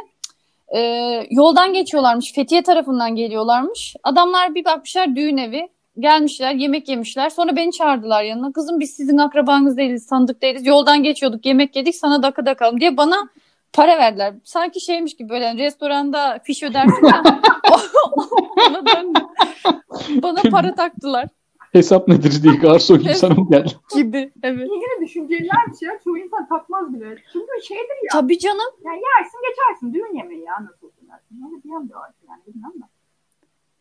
[0.75, 2.33] Ee, yoldan geçiyorlarmış.
[2.33, 3.95] Fethiye tarafından geliyorlarmış.
[4.03, 5.69] Adamlar bir bakmışlar düğün evi.
[5.99, 7.29] Gelmişler, yemek yemişler.
[7.29, 8.51] Sonra beni çağırdılar yanına.
[8.51, 10.65] Kızım biz sizin akrabanız değiliz, tanıdık değiliz.
[10.65, 13.29] Yoldan geçiyorduk, yemek yedik, sana dakika kalım diye bana
[13.73, 14.33] para verdiler.
[14.43, 17.23] Sanki şeymiş gibi böyle restoranda fiş ödersin ya.
[18.67, 19.19] Ona döndü.
[20.23, 21.27] Bana para taktılar
[21.71, 23.17] Hesap nedir diye garson gibi Evet.
[23.17, 23.71] sana mı geldi?
[23.95, 24.31] gibi.
[24.43, 24.67] Evet.
[24.69, 25.99] İlgili düşüncelilermiş ya.
[26.03, 27.15] Çoğu insan takmaz bile.
[27.33, 28.09] Çünkü şeydir ya.
[28.11, 28.71] Tabii canım.
[28.85, 29.93] Yani yersin geçersin.
[29.93, 31.07] Düğün yemeği ya nasıl olsun.
[31.45, 32.41] Öyle bir yan da var yani.
[32.47, 32.85] Bilmem de.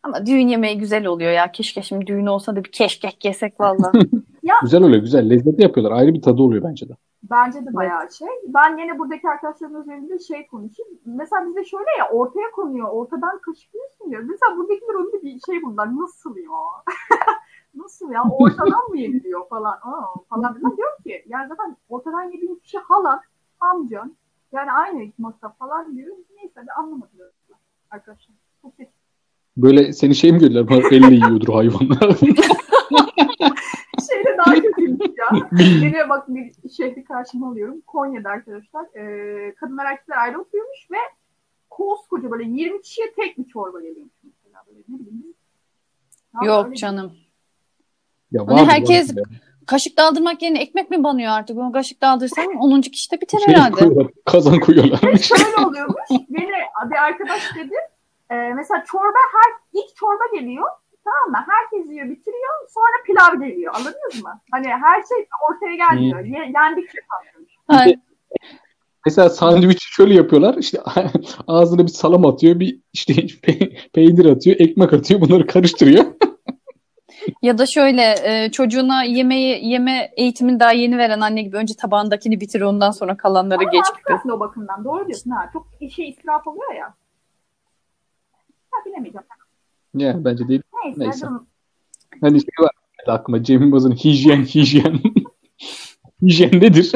[0.06, 1.52] Ama düğün yemeği güzel oluyor ya.
[1.52, 3.92] Keşke şimdi düğün olsa da bir keşkek yesek valla.
[4.62, 5.30] Güzel oluyor güzel.
[5.30, 5.96] Lezzetli yapıyorlar.
[5.98, 6.92] Ayrı bir tadı oluyor bence de.
[7.30, 8.28] Bence de bayağı şey.
[8.48, 10.90] Ben yine buradaki arkadaşlarımın üzerinde şey konuşayım.
[11.04, 12.88] Mesela bizde şöyle ya ortaya konuyor.
[12.92, 14.22] Ortadan kaşıklıyorsun diyor.
[14.22, 15.96] Mesela buradakiler önünde bir şey bunlar.
[15.96, 16.50] Nasıl ya?
[17.74, 18.22] Nasıl ya?
[18.30, 19.72] Ortadan mı yeniliyor falan.
[19.72, 20.54] Aa, falan.
[20.54, 23.20] Ben diyorum ki yani zaten ortadan yediğin kişi halan,
[23.60, 24.16] amcan.
[24.52, 26.16] Yani aynı masa falan diyor.
[26.36, 27.28] Neyse de anlamadılar
[27.90, 28.36] arkadaşlar.
[28.62, 28.72] Çok.
[29.56, 30.40] Böyle seni şey mi?
[30.40, 32.16] Bunlar elle yiyordur hayvanlar.
[34.10, 35.48] Şeyde daha kötüymüş ya.
[35.82, 37.80] Yine bak bir şehri karşıma alıyorum.
[37.86, 38.84] Konya'da arkadaşlar.
[38.96, 40.96] Ee, kadınlar erkekler ayrı oturuyormuş ve
[41.70, 44.62] koskoca böyle 20 kişiye tek bir çorba geliyormuş mesela.
[44.68, 45.24] Böyle ne bileyim.
[46.34, 47.12] Ya öyle Yok bir- canım.
[48.32, 49.22] ya Hani herkes- ya.
[49.66, 51.58] Kaşık daldırmak yerine ekmek mi banıyor artık?
[51.58, 52.80] O kaşık daldırsan 10.
[52.80, 53.74] kişide biter Şey herhalde.
[53.74, 54.98] koyuyorlar, kazan koyuyorlar.
[55.18, 55.96] Şöyle oluyormuş.
[56.10, 56.48] Beni
[56.90, 57.74] bir arkadaş dedi.
[58.30, 60.66] E, mesela çorba her ilk çorba geliyor.
[61.04, 61.52] Tamam mı?
[61.52, 62.54] Herkes yiyor, bitiriyor.
[62.68, 63.74] Sonra pilav geliyor.
[63.76, 64.40] Anladınız mı?
[64.52, 66.24] Hani her şey ortaya gelmiyor.
[66.24, 67.48] Ye, yendikçe kalkıyor.
[67.68, 67.98] Hayır.
[69.06, 70.54] Mesela sandviç şöyle yapıyorlar.
[70.54, 70.78] İşte
[71.48, 73.12] ağzına bir salam atıyor, bir işte
[73.44, 75.20] pe- peynir atıyor, ekmek atıyor.
[75.20, 76.04] Bunları karıştırıyor.
[77.42, 82.40] Ya da şöyle e, çocuğuna yemeği yeme eğitimini daha yeni veren anne gibi önce tabağındakini
[82.40, 84.84] bitir ondan sonra kalanları Ama geç haklısın o bakımdan.
[84.84, 85.50] Doğru diyorsun ha.
[85.52, 86.94] Çok şey israf oluyor ya.
[88.76, 89.26] Ha bilemeyeceğim.
[89.94, 90.62] Ya bence değil.
[90.84, 91.00] Neyse.
[91.00, 91.26] Neyse.
[91.26, 91.46] durun.
[92.20, 92.70] Hani şey var
[93.08, 95.00] aklıma Cem Yılmaz'ın hijyen hijyen.
[96.22, 96.92] hijyen nedir?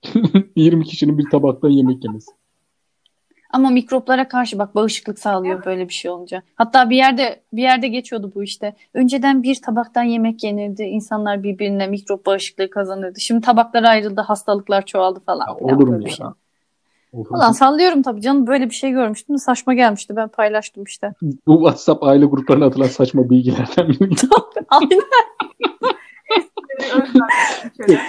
[0.56, 2.30] 20 kişinin bir tabaktan yemek yemesi.
[3.50, 6.42] Ama mikroplara karşı bak bağışıklık sağlıyor böyle bir şey olunca.
[6.54, 8.76] Hatta bir yerde bir yerde geçiyordu bu işte.
[8.94, 10.82] Önceden bir tabaktan yemek yenirdi.
[10.82, 13.20] İnsanlar birbirine mikrop bağışıklığı kazanırdı.
[13.20, 15.46] Şimdi tabaklar ayrıldı, hastalıklar çoğaldı falan.
[15.48, 16.08] Ya olur mu ya?
[16.08, 16.26] şey.
[17.12, 19.38] Ulan sallıyorum tabii canım böyle bir şey görmüştüm.
[19.38, 20.16] Saçma gelmişti.
[20.16, 21.12] Ben paylaştım işte.
[21.46, 24.10] Bu WhatsApp aile gruplarına atılan saçma bilgilerden biri.
[24.68, 25.00] Aynen.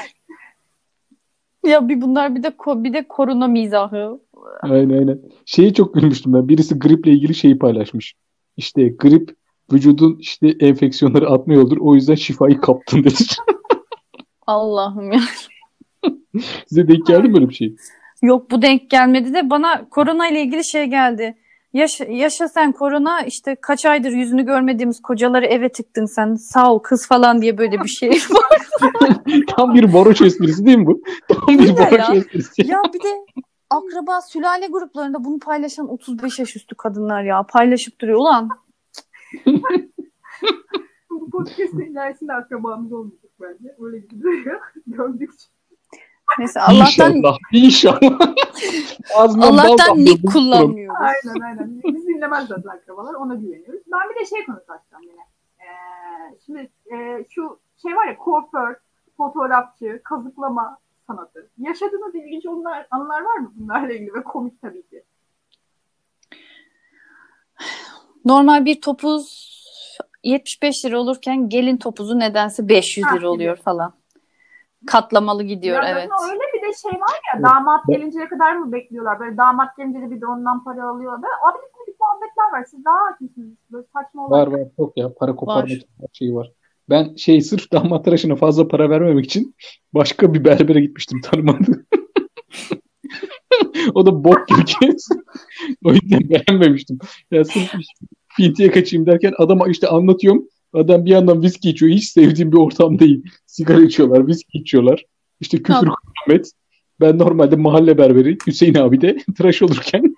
[1.66, 4.20] Ya bir bunlar bir de ko- bir de korona mizahı.
[4.62, 5.20] aynen aynen.
[5.46, 6.50] Şeyi çok gülmüştüm ben.
[6.50, 8.16] Birisi griple ilgili şeyi paylaşmış.
[8.58, 9.36] İşte grip
[9.74, 11.78] vücudun işte enfeksiyonları atma yoldur.
[11.82, 13.14] O yüzden şifayı kaptın dedi.
[14.48, 15.20] Allah'ım ya.
[16.68, 17.76] Size denk geldi mi böyle bir şey?
[18.22, 21.38] Yok bu denk gelmedi de bana korona ile ilgili şey geldi.
[21.74, 26.36] Yaşa, yaşa sen korona işte kaç aydır yüzünü görmediğimiz kocaları eve tıktın sen.
[26.36, 28.68] Sağ ol kız falan diye böyle bir şey var.
[29.48, 31.02] Tam bir varoş esprisi değil mi bu?
[31.28, 32.16] Tam bir varoş ya.
[32.16, 32.72] esprisi.
[32.72, 33.26] ya bir de
[33.70, 38.20] akraba sülale gruplarında bunu paylaşan 35 yaş üstü kadınlar ya paylaşıp duruyor.
[38.20, 38.50] Ulan
[41.10, 43.76] Bu podcast'ın ilerisinde akrabamız olmayacak bence.
[43.80, 44.62] Öyle gibi duruyor.
[44.88, 45.57] Gördükçe.
[46.40, 47.38] Neyse Allah'tan İnşallah.
[47.52, 48.20] İnşallah.
[49.16, 51.02] Allah'tan nick kullanmıyoruz.
[51.02, 51.82] Aynen aynen.
[51.84, 53.14] Biz dinlemez zaten akrabalar.
[53.14, 53.82] Ona güveniyoruz.
[53.92, 55.22] Ben bir de şey konusu açacağım yine.
[55.60, 58.76] Ee, şimdi e, şu şey var ya kuaför,
[59.18, 61.50] fotoğrafçı, kazıklama sanatı.
[61.58, 65.04] Yaşadığınız ilginç onlar, anılar var mı bunlarla ilgili ve komik tabii ki.
[68.26, 69.58] Normal bir topuz
[70.24, 73.94] 75 lira olurken gelin topuzu nedense 500 Ha, lira oluyor falan.
[74.86, 76.10] Katlamalı gidiyor ya evet.
[76.32, 79.20] öyle bir de şey var ya damat gelinceye kadar mı bekliyorlar?
[79.20, 81.22] Böyle damat gelince de bir de ondan para alıyor.
[81.22, 82.66] Böyle abidik gubidik muhabbetler var.
[82.72, 83.58] Siz daha hakimsiniz.
[83.72, 84.40] Böyle saçma olan.
[84.40, 85.14] Var var çok ya.
[85.14, 86.10] Para koparmak Var.
[86.14, 86.52] şeyi var.
[86.90, 89.56] Ben şey sırf damat tıraşına fazla para vermemek için
[89.94, 91.86] başka bir berbere gitmiştim tanımadım.
[93.94, 95.10] o da bok gibi kes.
[95.86, 97.00] o yüzden beğenmemiştim.
[97.32, 97.72] Ya sırf
[98.38, 100.48] pintiye kaçayım derken adama işte anlatıyorum.
[100.78, 101.92] Adam bir yandan viski içiyor.
[101.92, 103.24] Hiç sevdiğim bir ortam değil.
[103.46, 105.06] Sigara içiyorlar, viski içiyorlar.
[105.40, 105.96] İşte küfür Tamam.
[106.26, 106.52] kıyamet.
[107.02, 110.16] Ben normalde mahalle berberi Hüseyin abi de tıraş olurken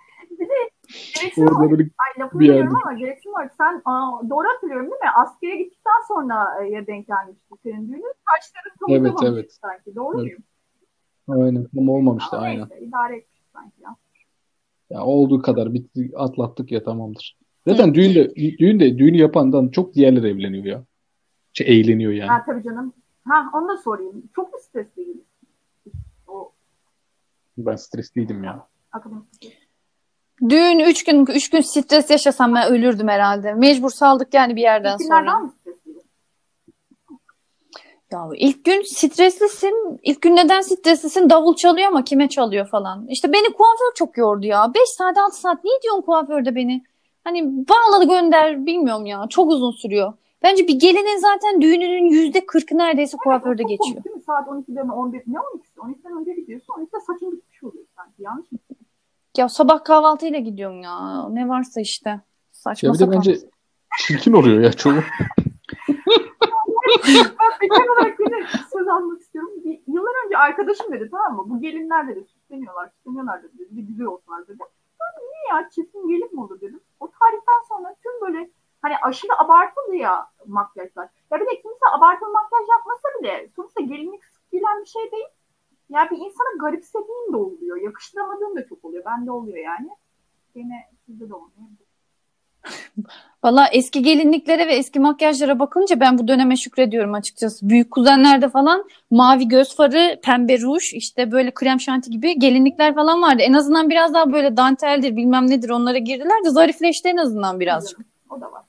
[1.37, 2.69] orada böyle Ay lafını bir yerde.
[2.83, 3.49] ama gereksin var.
[3.57, 5.09] Sen aa, doğru hatırlıyorum değil mi?
[5.25, 8.13] Askere gittikten sonra e, ya denk gelmişti senin düğünün.
[8.29, 9.57] Saçların Evet, kavuşamamıştı evet.
[9.61, 9.95] sanki.
[9.95, 10.39] Doğru Evet.
[11.27, 11.43] muyum?
[11.45, 12.67] aynen tam olmamıştı Ama aynen.
[12.69, 13.95] neyse idare etmiş sanki ya.
[14.89, 17.37] Ya olduğu kadar bitti atlattık ya tamamdır.
[17.69, 20.83] Zaten düğünde düğünde düğünü yapandan çok diğerleri evleniyor ya.
[21.53, 22.29] Şey eğleniyor yani.
[22.29, 22.93] Ha tabii canım.
[23.27, 24.23] Ha onu da sorayım.
[24.35, 25.25] Çok mu stresliydin?
[26.27, 26.51] O
[27.57, 28.67] Ben stresliydim ya.
[28.91, 29.23] akademik
[30.49, 33.53] Düğün 3 gün 3 gün stres yaşasam ben ölürdüm herhalde.
[33.53, 35.39] Mecbur saldık yani bir yerden Günlerden sonra.
[35.39, 35.53] mı?
[38.11, 39.99] Ya ilk gün streslisin.
[40.03, 41.29] İlk gün neden streslisin?
[41.29, 43.07] Davul çalıyor ama kime çalıyor falan.
[43.07, 44.71] İşte beni kuaför çok yordu ya.
[44.75, 46.83] 5 saat 6 saat niye diyorsun kuaförde beni?
[47.29, 49.25] Hani bağladı gönder bilmiyorum ya.
[49.29, 50.13] Çok uzun sürüyor.
[50.43, 54.03] Bence bir gelinin zaten düğününün yüzde kırkı neredeyse kuaförde Çok geçiyor.
[54.03, 54.21] değil mi?
[54.21, 55.77] Saat 12'de mi 11 ne 12'si?
[55.77, 56.73] 12'den önce gidiyorsun.
[56.73, 58.13] 12'de saçın bitmiş oluyor sanki.
[58.23, 58.59] Yanlış mı?
[59.37, 61.27] Ya sabah kahvaltıyla gidiyorum ya.
[61.29, 62.19] Ne varsa işte.
[62.51, 63.17] Saçma Ya bir de sapan.
[63.17, 63.37] bence
[63.99, 64.93] çirkin oluyor ya çoğu.
[67.07, 69.51] Ben bekar olarak yine söz almak istiyorum.
[69.65, 71.43] Bir, yıllar önce arkadaşım dedi tamam mı?
[71.49, 73.67] Bu gelinler dedi süsleniyorlar, süsleniyorlar dedi.
[73.71, 74.57] Bir güzel olsunlar dedi.
[74.99, 76.79] Ben niye ya çirkin gelin mi olur dedim.
[76.99, 78.49] O tarihten sonra tüm böyle
[78.81, 81.09] hani aşırı abartılı ya makyajlar.
[81.31, 85.27] Ya bir de kimse abartılı makyaj yapmasa bile sonuçta gelinlik sık giyilen bir şey değil.
[85.89, 87.77] Ya bir insana garipsediğin de oluyor.
[87.77, 89.05] Yakıştıramadığın da çok oluyor.
[89.05, 89.89] Bende oluyor yani.
[90.55, 91.67] Gene sizde de oluyor.
[93.43, 97.69] Valla eski gelinliklere ve eski makyajlara bakınca ben bu döneme şükrediyorum açıkçası.
[97.69, 103.21] Büyük kuzenlerde falan mavi göz farı, pembe ruj, işte böyle krem şanti gibi gelinlikler falan
[103.21, 103.41] vardı.
[103.41, 107.99] En azından biraz daha böyle danteldir bilmem nedir onlara girdiler de zarifleşti en azından birazcık.
[108.29, 108.63] O da var.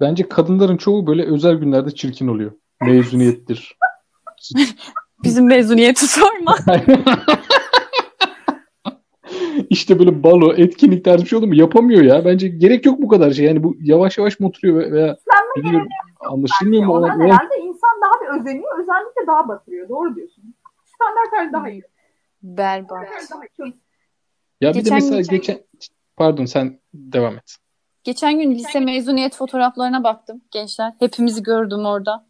[0.00, 2.52] Bence kadınların çoğu böyle özel günlerde çirkin oluyor.
[2.80, 3.76] Mezuniyettir.
[5.24, 6.56] Bizim mezuniyeti sorma.
[9.72, 11.54] işte böyle balo, etkinlik tarzı bir şey olur mu?
[11.54, 12.24] Yapamıyor ya.
[12.24, 13.44] Bence gerek yok bu kadar şey.
[13.46, 15.16] Yani bu yavaş yavaş mı oturuyor ve- veya
[15.56, 15.88] bilmiyorum,
[16.20, 16.92] anlaşılmıyor mu?
[16.92, 18.78] Ona- ona- herhalde insan daha bir özeniyor.
[18.78, 19.88] Özellikle daha batırıyor.
[19.88, 20.54] Doğru diyorsun.
[20.84, 21.82] Standartlar daha iyi.
[22.42, 22.90] Berbat.
[22.90, 23.74] Daha iyi.
[24.60, 25.58] Ya bir de Geçen mesela geçen- geçen
[26.16, 27.56] pardon sen devam et.
[28.04, 30.92] Geçen gün lise mezuniyet fotoğraflarına baktım gençler.
[30.98, 32.24] Hepimizi gördüm orada.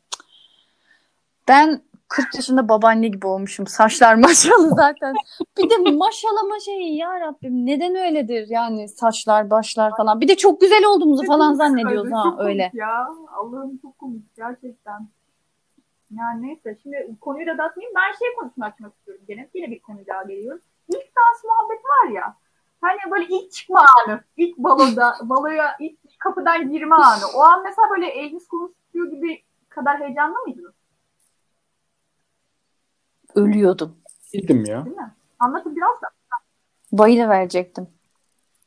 [1.48, 1.80] Ben
[2.12, 3.66] 40 yaşında babaanne gibi olmuşum.
[3.66, 5.14] Saçlar maşalı zaten.
[5.58, 10.20] Bir de maşalama şeyi ya Rabbim neden öyledir yani saçlar başlar falan.
[10.20, 12.70] Bir de çok güzel olduğumuzu falan zannediyoruz ha Çok komik öyle.
[12.74, 15.08] Ya Allah'ım çok komik gerçekten.
[16.10, 17.94] Yani neyse şimdi konuyu da dağıtmayayım.
[17.96, 19.48] Ben şey konusunu açmak istiyorum gene.
[19.54, 20.60] Yine bir konu daha geliyor.
[20.88, 22.36] İlk dans muhabbet var ya.
[22.80, 24.20] Hani böyle ilk çıkma anı.
[24.36, 27.24] ilk baloda, baloya ilk kapıdan girme anı.
[27.36, 30.74] O an mesela böyle kolunuz tutuyor gibi kadar heyecanlı mıydınız?
[33.34, 33.96] Ölüyordum.
[34.32, 34.84] Gittim ya.
[34.84, 35.14] Değil mi?
[35.38, 36.06] Anlatın biraz da.
[36.92, 37.88] Bayılı verecektim.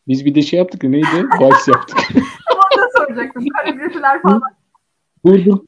[0.07, 1.27] Biz bir de şey yaptık ya neydi?
[1.39, 1.97] Vals yaptık.
[2.53, 3.45] Onu da soracaktım.
[3.61, 4.41] Koreografiler falan.
[5.23, 5.59] Burdur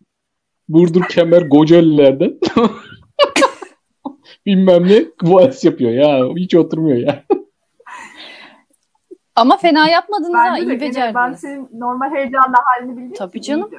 [0.69, 2.39] Burdur Kemer Kocaelilerden
[4.45, 6.35] bilmem ne vals yapıyor ya.
[6.35, 7.23] Hiç oturmuyor ya.
[9.35, 10.43] Ama fena yapmadınız ha.
[10.45, 11.15] Bence de iyi gene becerdiniz.
[11.15, 13.71] ben senin normal heyecanla halini bildiğim Tabii canım.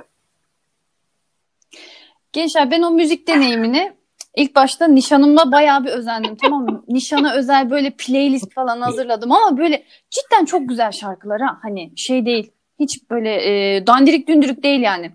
[2.33, 3.98] Gençler ben o müzik deneyimini
[4.39, 6.85] ilk başta nişanımla bayağı bir özendim tamam mı?
[6.89, 11.59] Nişana özel böyle playlist falan hazırladım ama böyle cidden çok güzel şarkılar ha.
[11.63, 12.53] Hani şey değil.
[12.81, 13.35] Hiç böyle
[13.77, 15.11] e, dandirik dündürük değil yani.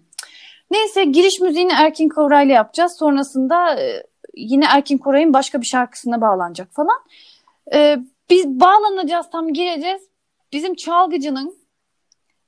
[0.71, 2.95] Neyse giriş müziğini Erkin Koray'la yapacağız.
[2.99, 4.03] Sonrasında e,
[4.36, 6.99] yine Erkin Koray'ın başka bir şarkısına bağlanacak falan.
[7.73, 7.97] E,
[8.29, 10.01] biz bağlanacağız tam gireceğiz.
[10.53, 11.55] Bizim çalgıcının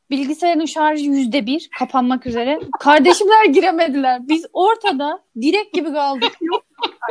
[0.09, 2.59] bilgisayarın şarjı yüzde bir kapanmak üzere.
[2.79, 4.27] Kardeşimler giremediler.
[4.27, 6.31] Biz ortada direk gibi kaldık.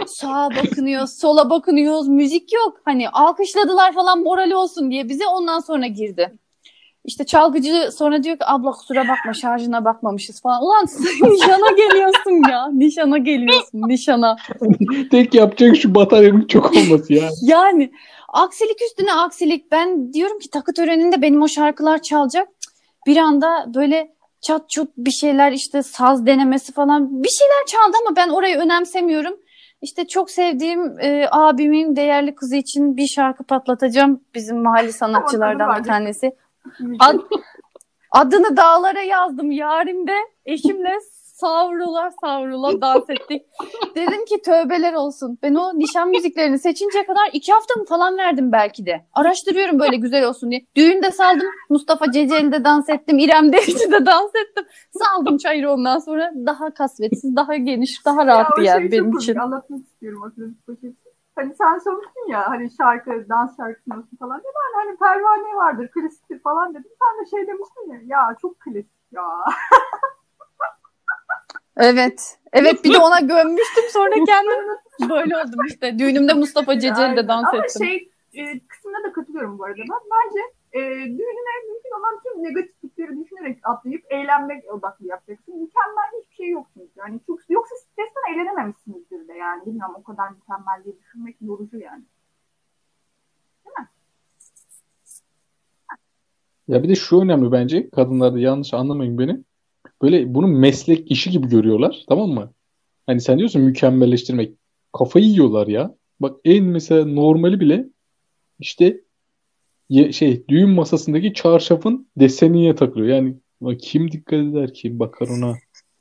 [0.07, 2.09] Sağa bakınıyoruz, sola bakınıyoruz.
[2.09, 2.81] Müzik yok.
[2.85, 6.39] Hani alkışladılar falan morali olsun diye bize ondan sonra girdi.
[7.05, 10.63] İşte çalgıcı sonra diyor ki abla kusura bakma şarjına bakmamışız falan.
[10.63, 10.85] Ulan
[11.33, 12.69] nişana geliyorsun ya.
[12.73, 13.81] Nişana geliyorsun.
[13.89, 14.37] Nişana.
[15.11, 17.29] Tek yapacak şu bataryanın çok olması ya.
[17.43, 17.93] Yani
[18.33, 19.73] aksilik üstüne aksilik.
[19.73, 22.49] Ben diyorum ki takı töreninde benim o şarkılar çalacak.
[23.07, 28.17] Bir anda böyle çat çut bir şeyler işte saz denemesi falan bir şeyler çaldı ama
[28.17, 29.37] ben orayı önemsemiyorum.
[29.85, 34.21] İşte çok sevdiğim e, abimin değerli kızı için bir şarkı patlatacağım.
[34.35, 36.37] Bizim mahalle sanatçılardan bir tanesi.
[36.99, 37.21] Ad-
[38.11, 40.13] adını dağlara yazdım yarimde.
[40.47, 40.93] Eşimle
[41.35, 43.43] savrula savrula dans ettik.
[43.97, 45.39] Dedim ki tövbeler olsun.
[45.43, 49.07] Ben o nişan müziklerini seçinceye kadar iki hafta mı falan verdim belki de.
[49.13, 50.67] Araştırıyorum böyle güzel olsun diye.
[50.77, 51.47] Düğünde saldım.
[51.71, 53.19] Mustafa Ceceli'de dans ettim.
[53.19, 54.65] İrem Derici'de dans ettim.
[54.91, 56.33] Saldım çayırı ondan sonra.
[56.47, 59.37] Daha kasvetsiz, daha geniş, daha ya, o yani şey benim için.
[59.37, 60.31] Anlatmak istiyorum o
[60.67, 61.05] poşeti.
[61.37, 64.53] Hani sen sormuştun ya hani şarkı, dans şarkısı olsun falan diye.
[64.57, 66.91] Ben hani pervane vardır, klasiktir falan dedim.
[67.01, 69.23] Sen de şey demiştin ya, ya çok klasik ya.
[71.77, 72.39] Evet.
[72.53, 75.99] Evet bir de ona gömmüştüm sonra kendim böyle oldum işte.
[75.99, 77.87] Düğünümde Mustafa Ceceli'de dans Ama ettim.
[77.87, 80.01] şey e, kısmına da katılıyorum bu arada ben.
[80.15, 80.41] Bence
[80.73, 85.55] e, düğününe mümkün olan tüm negatiflikleri düşünerek atlayıp eğlenmek odaklı yapacaksın.
[85.55, 86.91] Mükemmel hiçbir şey yok çünkü.
[86.97, 89.67] Yani çok, yoksa stresten eğlenememişsinizdir de yani.
[89.67, 92.03] Bilmiyorum o kadar mükemmel diye düşünmek yorucu yani.
[96.69, 97.91] Ya bir de şu önemli bence.
[97.91, 99.45] Kadınlar da yanlış anlamayın beni.
[100.05, 102.05] Böyle bunu meslek işi gibi görüyorlar.
[102.09, 102.53] Tamam mı?
[103.07, 104.53] Hani sen diyorsun mükemmelleştirmek.
[104.93, 105.95] Kafayı yiyorlar ya.
[106.21, 107.85] Bak en mesela normali bile
[108.59, 109.01] işte
[109.89, 113.09] ye- şey düğün masasındaki çarşafın desenine takılıyor.
[113.17, 113.35] Yani
[113.79, 115.55] kim dikkat eder kim bakar ona.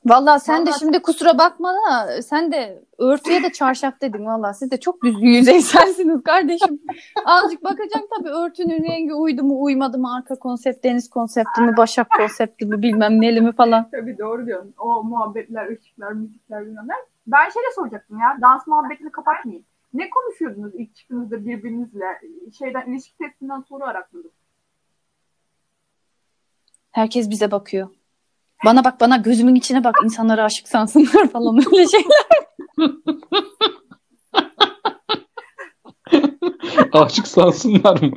[0.05, 4.57] Vallahi sen de Vallahi- şimdi kusura bakma da sen de örtüye de çarşaf dedin vallahi
[4.57, 6.81] siz de çok düz yüzeyselsiniz kardeşim.
[7.25, 12.07] Azıcık bakacaksın tabii örtünün rengi uydu mu uymadı mı arka konsept deniz konsepti mi başak
[12.17, 13.89] konsepti mi bilmem neli mi falan.
[13.91, 14.73] Tabii doğru diyorsun.
[14.79, 16.93] O muhabbetler, ışıklar, müzikler bilmem ne.
[17.27, 18.37] Ben şey de soracaktım ya.
[18.41, 19.65] Dans muhabbetini kapatmayayım.
[19.93, 22.05] Ne konuşuyordunuz ilk çıktığınızda birbirinizle?
[22.59, 24.31] Şeyden ilişki testinden soru arakladım.
[26.91, 27.87] Herkes bize bakıyor.
[28.65, 32.43] Bana bak bana gözümün içine bak insanlara aşık sansınlar falan öyle şeyler.
[36.93, 38.11] Aşık sansınlar mı?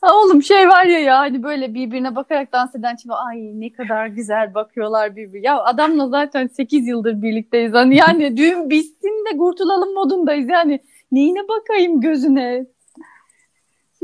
[0.00, 3.72] Ha oğlum şey var ya ya hani böyle birbirine bakarak dans eden çift ay ne
[3.72, 5.46] kadar güzel bakıyorlar birbirine.
[5.46, 7.72] Ya adamla zaten 8 yıldır birlikteyiz.
[7.72, 10.48] Hani yani düğün bitsin de kurtulalım modundayız.
[10.48, 10.80] Yani
[11.12, 12.66] neyine bakayım gözüne.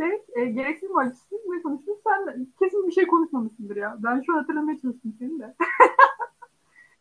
[0.00, 1.98] Şey, e, gereksiz mi acısız ne konuştun?
[2.04, 3.96] Sen kesin bir şey konuşmamışsındır ya.
[3.98, 5.54] Ben şu an hatırlamaya çalıştım seni de.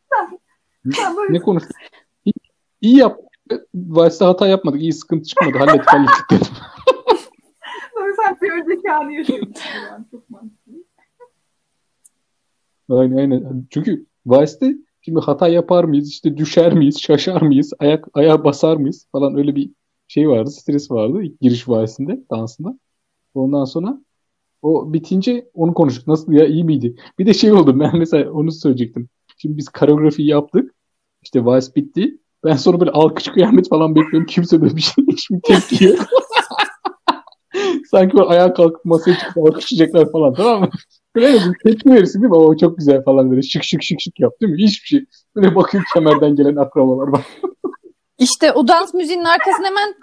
[0.13, 0.39] sen,
[0.91, 1.71] sen böyle Ne konuştuk?
[2.25, 2.33] İyi,
[2.81, 3.29] iyi yaptık.
[3.75, 4.81] Vice'de hata yapmadık.
[4.81, 5.57] İyi sıkıntı çıkmadı.
[5.57, 6.47] Hallettik hallettik dedim.
[7.93, 9.53] Sonra sen bir önceki anı yaşıyorsun.
[9.91, 10.73] Yani çok mantıklı.
[12.89, 13.65] Aynen aynen.
[13.69, 16.09] Çünkü Vice'de şimdi hata yapar mıyız?
[16.09, 17.01] işte düşer miyiz?
[17.01, 17.73] Şaşar mıyız?
[17.79, 19.07] Ayak ayağa basar mıyız?
[19.11, 19.71] Falan öyle bir
[20.07, 20.49] şey vardı.
[20.49, 22.79] Stres vardı ilk giriş Vice'inde dansında.
[23.33, 24.01] Ondan sonra
[24.61, 26.07] o bitince onu konuştuk.
[26.07, 26.95] Nasıl ya iyi miydi?
[27.19, 27.79] Bir de şey oldu.
[27.79, 29.09] Ben mesela onu söyleyecektim.
[29.37, 30.75] Şimdi biz koreografi yaptık.
[31.21, 32.17] İşte Vice bitti.
[32.43, 34.25] Ben sonra böyle alkış kıyamet falan bekliyorum.
[34.25, 35.99] Kimse böyle bir şey hiçbir tepki yok.
[37.91, 40.69] Sanki böyle ayağa kalkıp masaya çıkıp alkışlayacaklar falan tamam mı?
[41.15, 42.37] Böyle bir tepki verirsin değil mi?
[42.37, 44.63] O çok güzel falan böyle şık şık şık şık yap değil mi?
[44.63, 45.05] Hiçbir şey.
[45.35, 47.25] Böyle bakıyor kemerden gelen akrabalar var.
[48.19, 49.93] İşte o dans müziğinin arkasına hemen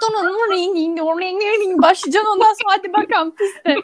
[1.83, 3.75] başlayacaksın ondan sonra hadi bakalım piste.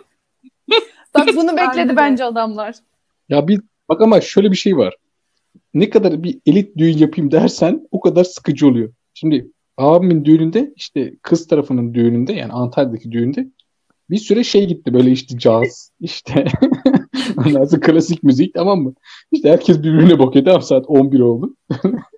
[1.15, 2.75] Bak bunu bekledi bence adamlar.
[3.29, 4.97] Ya bir bak ama şöyle bir şey var.
[5.75, 8.93] Ne kadar bir elit düğün yapayım dersen o kadar sıkıcı oluyor.
[9.15, 13.47] Şimdi abimin düğününde işte kız tarafının düğününde yani Antalya'daki düğünde
[14.11, 16.45] bir süre şey gitti böyle işte caz işte
[17.37, 18.95] ondan klasik müzik tamam mı?
[19.33, 21.57] İşte herkes birbirine bakıyor tamam saat 11 oldu.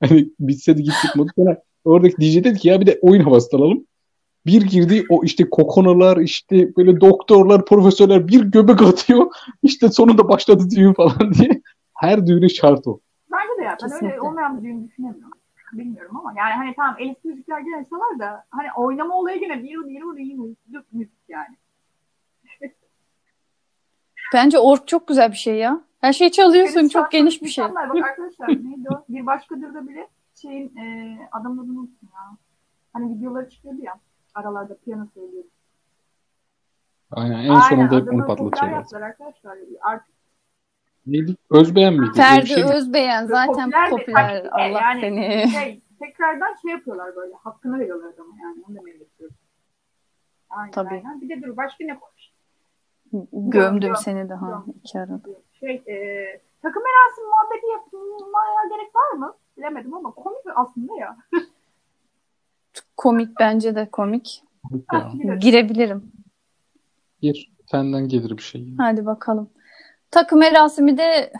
[0.08, 3.56] hani bitse de gittik modu sonra oradaki DJ dedi ki ya bir de oyun havası
[3.56, 3.86] alalım.
[4.46, 9.26] Bir girdi o işte kokonalar işte böyle doktorlar profesörler bir göbek atıyor.
[9.62, 11.62] İşte sonunda başladı düğün falan diye.
[11.94, 13.00] Her düğüne şart o.
[13.32, 13.76] Bence de ya.
[13.82, 14.20] Ben öyle Kesinlikle.
[14.20, 15.38] olmayan bir düğün düşünemiyorum.
[15.72, 19.88] Bilmiyorum ama yani hani tamam elit müzikler gene çalar da hani oynama olayı gene bir
[19.88, 21.56] bir bir bir müzik yani.
[24.34, 25.80] Bence ork çok güzel bir şey ya.
[26.00, 27.64] Her şey çalıyorsun çok geniş bir şey.
[27.64, 27.88] mükemmel.
[27.90, 29.04] Bak arkadaşlar neydi o?
[29.08, 32.36] Bir başkadır da bile şeyin e, adamın adını unuttum ya.
[32.92, 33.94] Hani videoları çıkıyordu ya.
[34.34, 35.48] Aralarda piyano söylüyordu.
[37.10, 39.02] Aynen en sonunda hep adamı onu patlatıyorlar.
[39.02, 39.58] arkadaşlar.
[39.80, 40.14] Artık
[41.06, 41.36] Neydi?
[41.50, 42.10] Özbeğen miydi?
[42.10, 42.64] Bir Ferdi şey?
[42.64, 44.44] Özbeğen zaten Popüler popüler.
[44.44, 45.48] de- Allah yani- seni.
[45.50, 47.34] şey, tekrardan şey yapıyorlar böyle.
[47.34, 48.64] Hakkını veriyorlar adama yani.
[48.68, 49.36] Onu demeye getiriyorum.
[50.50, 50.88] Aynen, Tabii.
[50.88, 51.20] aynen.
[51.20, 52.28] Bir de dur başka ne konuş?
[53.32, 55.20] Gömdüm seni daha iki arada.
[55.60, 55.94] Şey, e,
[56.62, 59.34] takım merasim muhabbeti yapmaya gerek var mı?
[59.56, 61.16] Bilemedim ama komik aslında ya.
[62.96, 64.42] Komik bence de komik.
[64.90, 65.38] Girelim.
[65.38, 66.12] Girebilirim.
[67.20, 67.52] Gir.
[67.70, 68.68] Senden gelir bir şey.
[68.78, 69.50] Hadi bakalım.
[70.10, 71.32] Takım merasimi de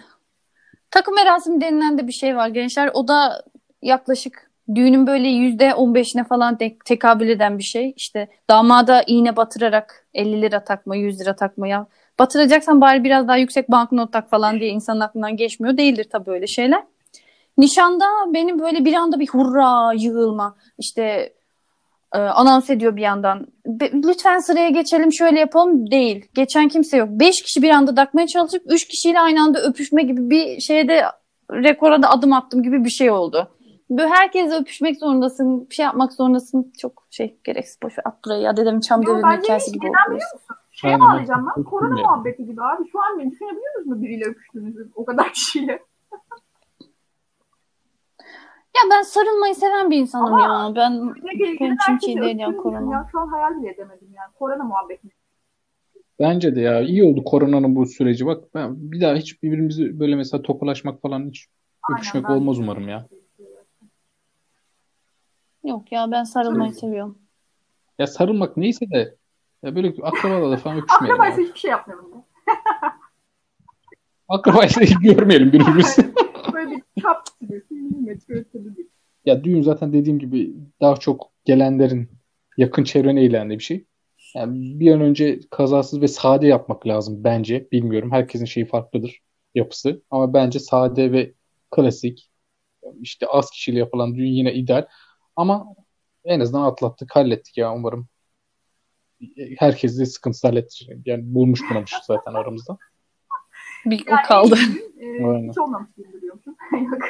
[0.90, 2.90] takım merasimi denilen de bir şey var gençler.
[2.94, 3.44] O da
[3.82, 7.92] yaklaşık düğünün böyle yüzde on beşine falan tek, tekabül eden bir şey.
[7.96, 11.86] İşte damada iğne batırarak 50 lira takma, 100 lira takma ya.
[12.18, 15.76] Batıracaksan bari biraz daha yüksek banknot tak falan diye insanın aklından geçmiyor.
[15.76, 16.82] Değildir tabii öyle şeyler.
[17.58, 21.32] Nişanda benim böyle bir anda bir hurra yığılma işte
[22.14, 23.46] e, anons ediyor bir yandan.
[23.66, 26.28] Be- lütfen sıraya geçelim şöyle yapalım değil.
[26.34, 27.08] Geçen kimse yok.
[27.10, 31.02] Beş kişi bir anda takmaya çalışıp üç kişiyle aynı anda öpüşme gibi bir şeyde
[31.52, 33.48] rekora da adım attım gibi bir şey oldu.
[33.90, 36.72] Böyle herkesle öpüşmek zorundasın, bir şey yapmak zorundasın.
[36.78, 37.94] Çok şey gereksiz boş.
[38.04, 39.96] At burayı ya dedemin çam devrinin hikayesi gibi oldu.
[40.10, 40.56] biliyor musun?
[40.80, 41.62] Şeye Aynen, bağlayacağım ben.
[41.62, 42.10] Korona bilmiyorum.
[42.12, 42.90] muhabbeti gibi abi.
[42.92, 45.82] Şu an beni düşünebiliyor musunuz biriyle öpüştüğünüzü o kadar kişiyle?
[48.76, 50.74] Ya ben sarılmayı seven bir insanım Ama- ya.
[50.76, 51.14] Ben
[51.60, 52.92] Benim için şey değil ya, korona.
[52.92, 54.32] Ya, şu an hayal bile edemedim yani.
[54.38, 55.08] Korona muhabbeti.
[56.20, 58.26] Bence de ya iyi oldu koronanın bu süreci.
[58.26, 61.46] Bak ben bir daha hiç birbirimizi böyle mesela tokalaşmak falan hiç
[61.82, 63.06] Aynen, öpüşmek olmaz umarım ya.
[65.64, 67.18] yok ya ben sarılmayı seviyorum.
[67.98, 69.17] Ya sarılmak neyse de
[69.62, 71.20] ya böyle akrabalarla falan öpüşmeyelim.
[71.20, 72.24] Akrabaysa hiçbir şey yapmıyorum ben.
[74.28, 76.14] Akrabaysa hiç görmeyelim birbirimizi.
[76.52, 77.24] Böyle bir kap.
[79.24, 82.10] Ya düğün zaten dediğim gibi daha çok gelenlerin
[82.56, 83.84] yakın çevrenin eğlendiği bir şey.
[84.34, 87.68] Yani bir an önce kazasız ve sade yapmak lazım bence.
[87.72, 88.12] Bilmiyorum.
[88.12, 89.20] Herkesin şeyi farklıdır
[89.54, 90.02] yapısı.
[90.10, 91.32] Ama bence sade ve
[91.70, 92.30] klasik
[93.00, 94.86] işte az kişiyle yapılan düğün yine ideal.
[95.36, 95.66] Ama
[96.24, 98.08] en azından atlattık, hallettik ya umarım.
[99.58, 100.90] Herkes de sıkıntısı hallettir.
[101.06, 102.78] Yani bulmuş bunamışız zaten aramızda.
[103.86, 104.54] Bir o Yani kaldı.
[105.00, 106.56] en iyi, e, hiç olmamış gibi duruyormuşum.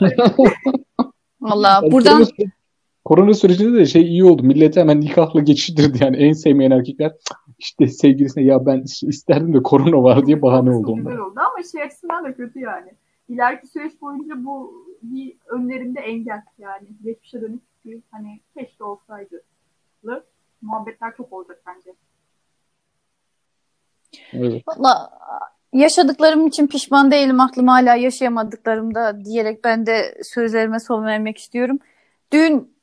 [0.00, 0.48] Yok.
[1.40, 2.50] Valla buradan korona, süre-
[3.04, 4.42] korona sürecinde de şey iyi oldu.
[4.42, 6.16] Milleti hemen nikahla geçiştirdi yani.
[6.16, 7.12] En sevmeyen erkekler
[7.58, 11.18] işte sevgilisine ya ben isterdim de korona var diye bahane oldu onlar.
[11.18, 12.92] oldu ama şey açısından da kötü yani.
[13.28, 16.88] İleriki süreç boyunca bu bir önlerinde engel yani.
[17.04, 19.42] Geçmişe dönük bir hani keşke olsaydı.
[20.62, 21.94] Muhabbetler çok olacak bence.
[24.32, 24.62] Evet.
[24.68, 25.10] valla
[25.72, 27.40] yaşadıklarım için pişman değilim.
[27.40, 31.78] Aklım hala yaşayamadıklarımda diyerek ben de sözlerime son vermek istiyorum.
[32.32, 32.76] Düğün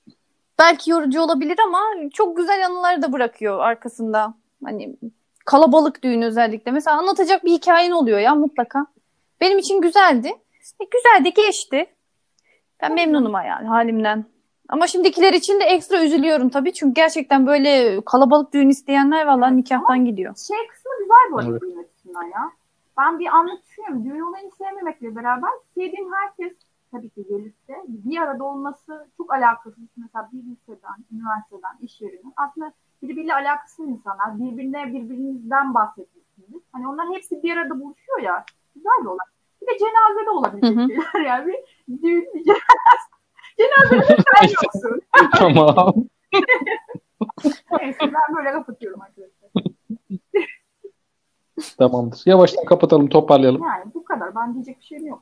[0.60, 1.80] belki yorucu olabilir ama
[2.14, 4.34] çok güzel anılar da bırakıyor arkasında.
[4.64, 4.98] Hani
[5.46, 6.72] kalabalık düğün özellikle.
[6.72, 8.86] Mesela anlatacak bir hikayen oluyor ya mutlaka.
[9.42, 10.28] Benim için güzeldi.
[10.82, 11.86] E, güzel de geçti.
[12.82, 14.26] Ben memnunum yani halimden.
[14.70, 16.74] Ama şimdikiler için de ekstra üzülüyorum tabii.
[16.74, 20.36] Çünkü gerçekten böyle kalabalık düğün isteyenler vallahi Evet, nikahtan gidiyor.
[20.36, 21.62] Şey kısmı güzel bu arada Evet.
[21.62, 22.52] düğün açısından ya.
[22.98, 24.06] Ben bir anlık düşünüyorum.
[24.06, 26.54] Düğün olayını sevmemekle beraber sevdiğim herkes
[26.92, 29.84] tabii ki gelirse bir arada olması çok alakasız.
[29.98, 32.34] Mesela bir liseden, üniversiteden, iş yerinden.
[32.38, 34.40] Aslında birbiriyle alakasız insanlar.
[34.40, 36.62] Birbirine birbirinizden bahsetmişsiniz.
[36.72, 38.46] Hani onlar hepsi bir arada buluşuyor ya.
[38.76, 39.28] Güzel bir olay.
[39.62, 41.54] Bir de cenazede olabilecek şeyler yani.
[41.88, 43.17] Bir düğün, bir cenaze.
[43.58, 45.02] Cenazede sen yoksun.
[45.38, 45.94] Tamam.
[47.82, 49.50] Neyse ben böyle kapatıyorum arkadaşlar.
[51.78, 52.22] Tamamdır.
[52.26, 53.64] Yavaştan kapatalım, toparlayalım.
[53.64, 54.36] Yani bu kadar.
[54.36, 55.20] Ben diyecek bir şeyim yok.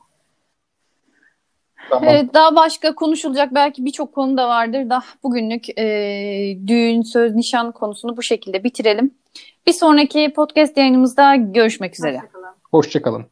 [1.90, 2.08] Tamam.
[2.08, 4.90] Evet, daha başka konuşulacak belki birçok konu da vardır.
[4.90, 5.86] Daha bugünlük e,
[6.66, 9.14] düğün, söz, nişan konusunu bu şekilde bitirelim.
[9.66, 12.16] Bir sonraki podcast yayınımızda görüşmek üzere.
[12.16, 12.54] Hoşçakalın.
[12.70, 13.26] Hoşçakalın.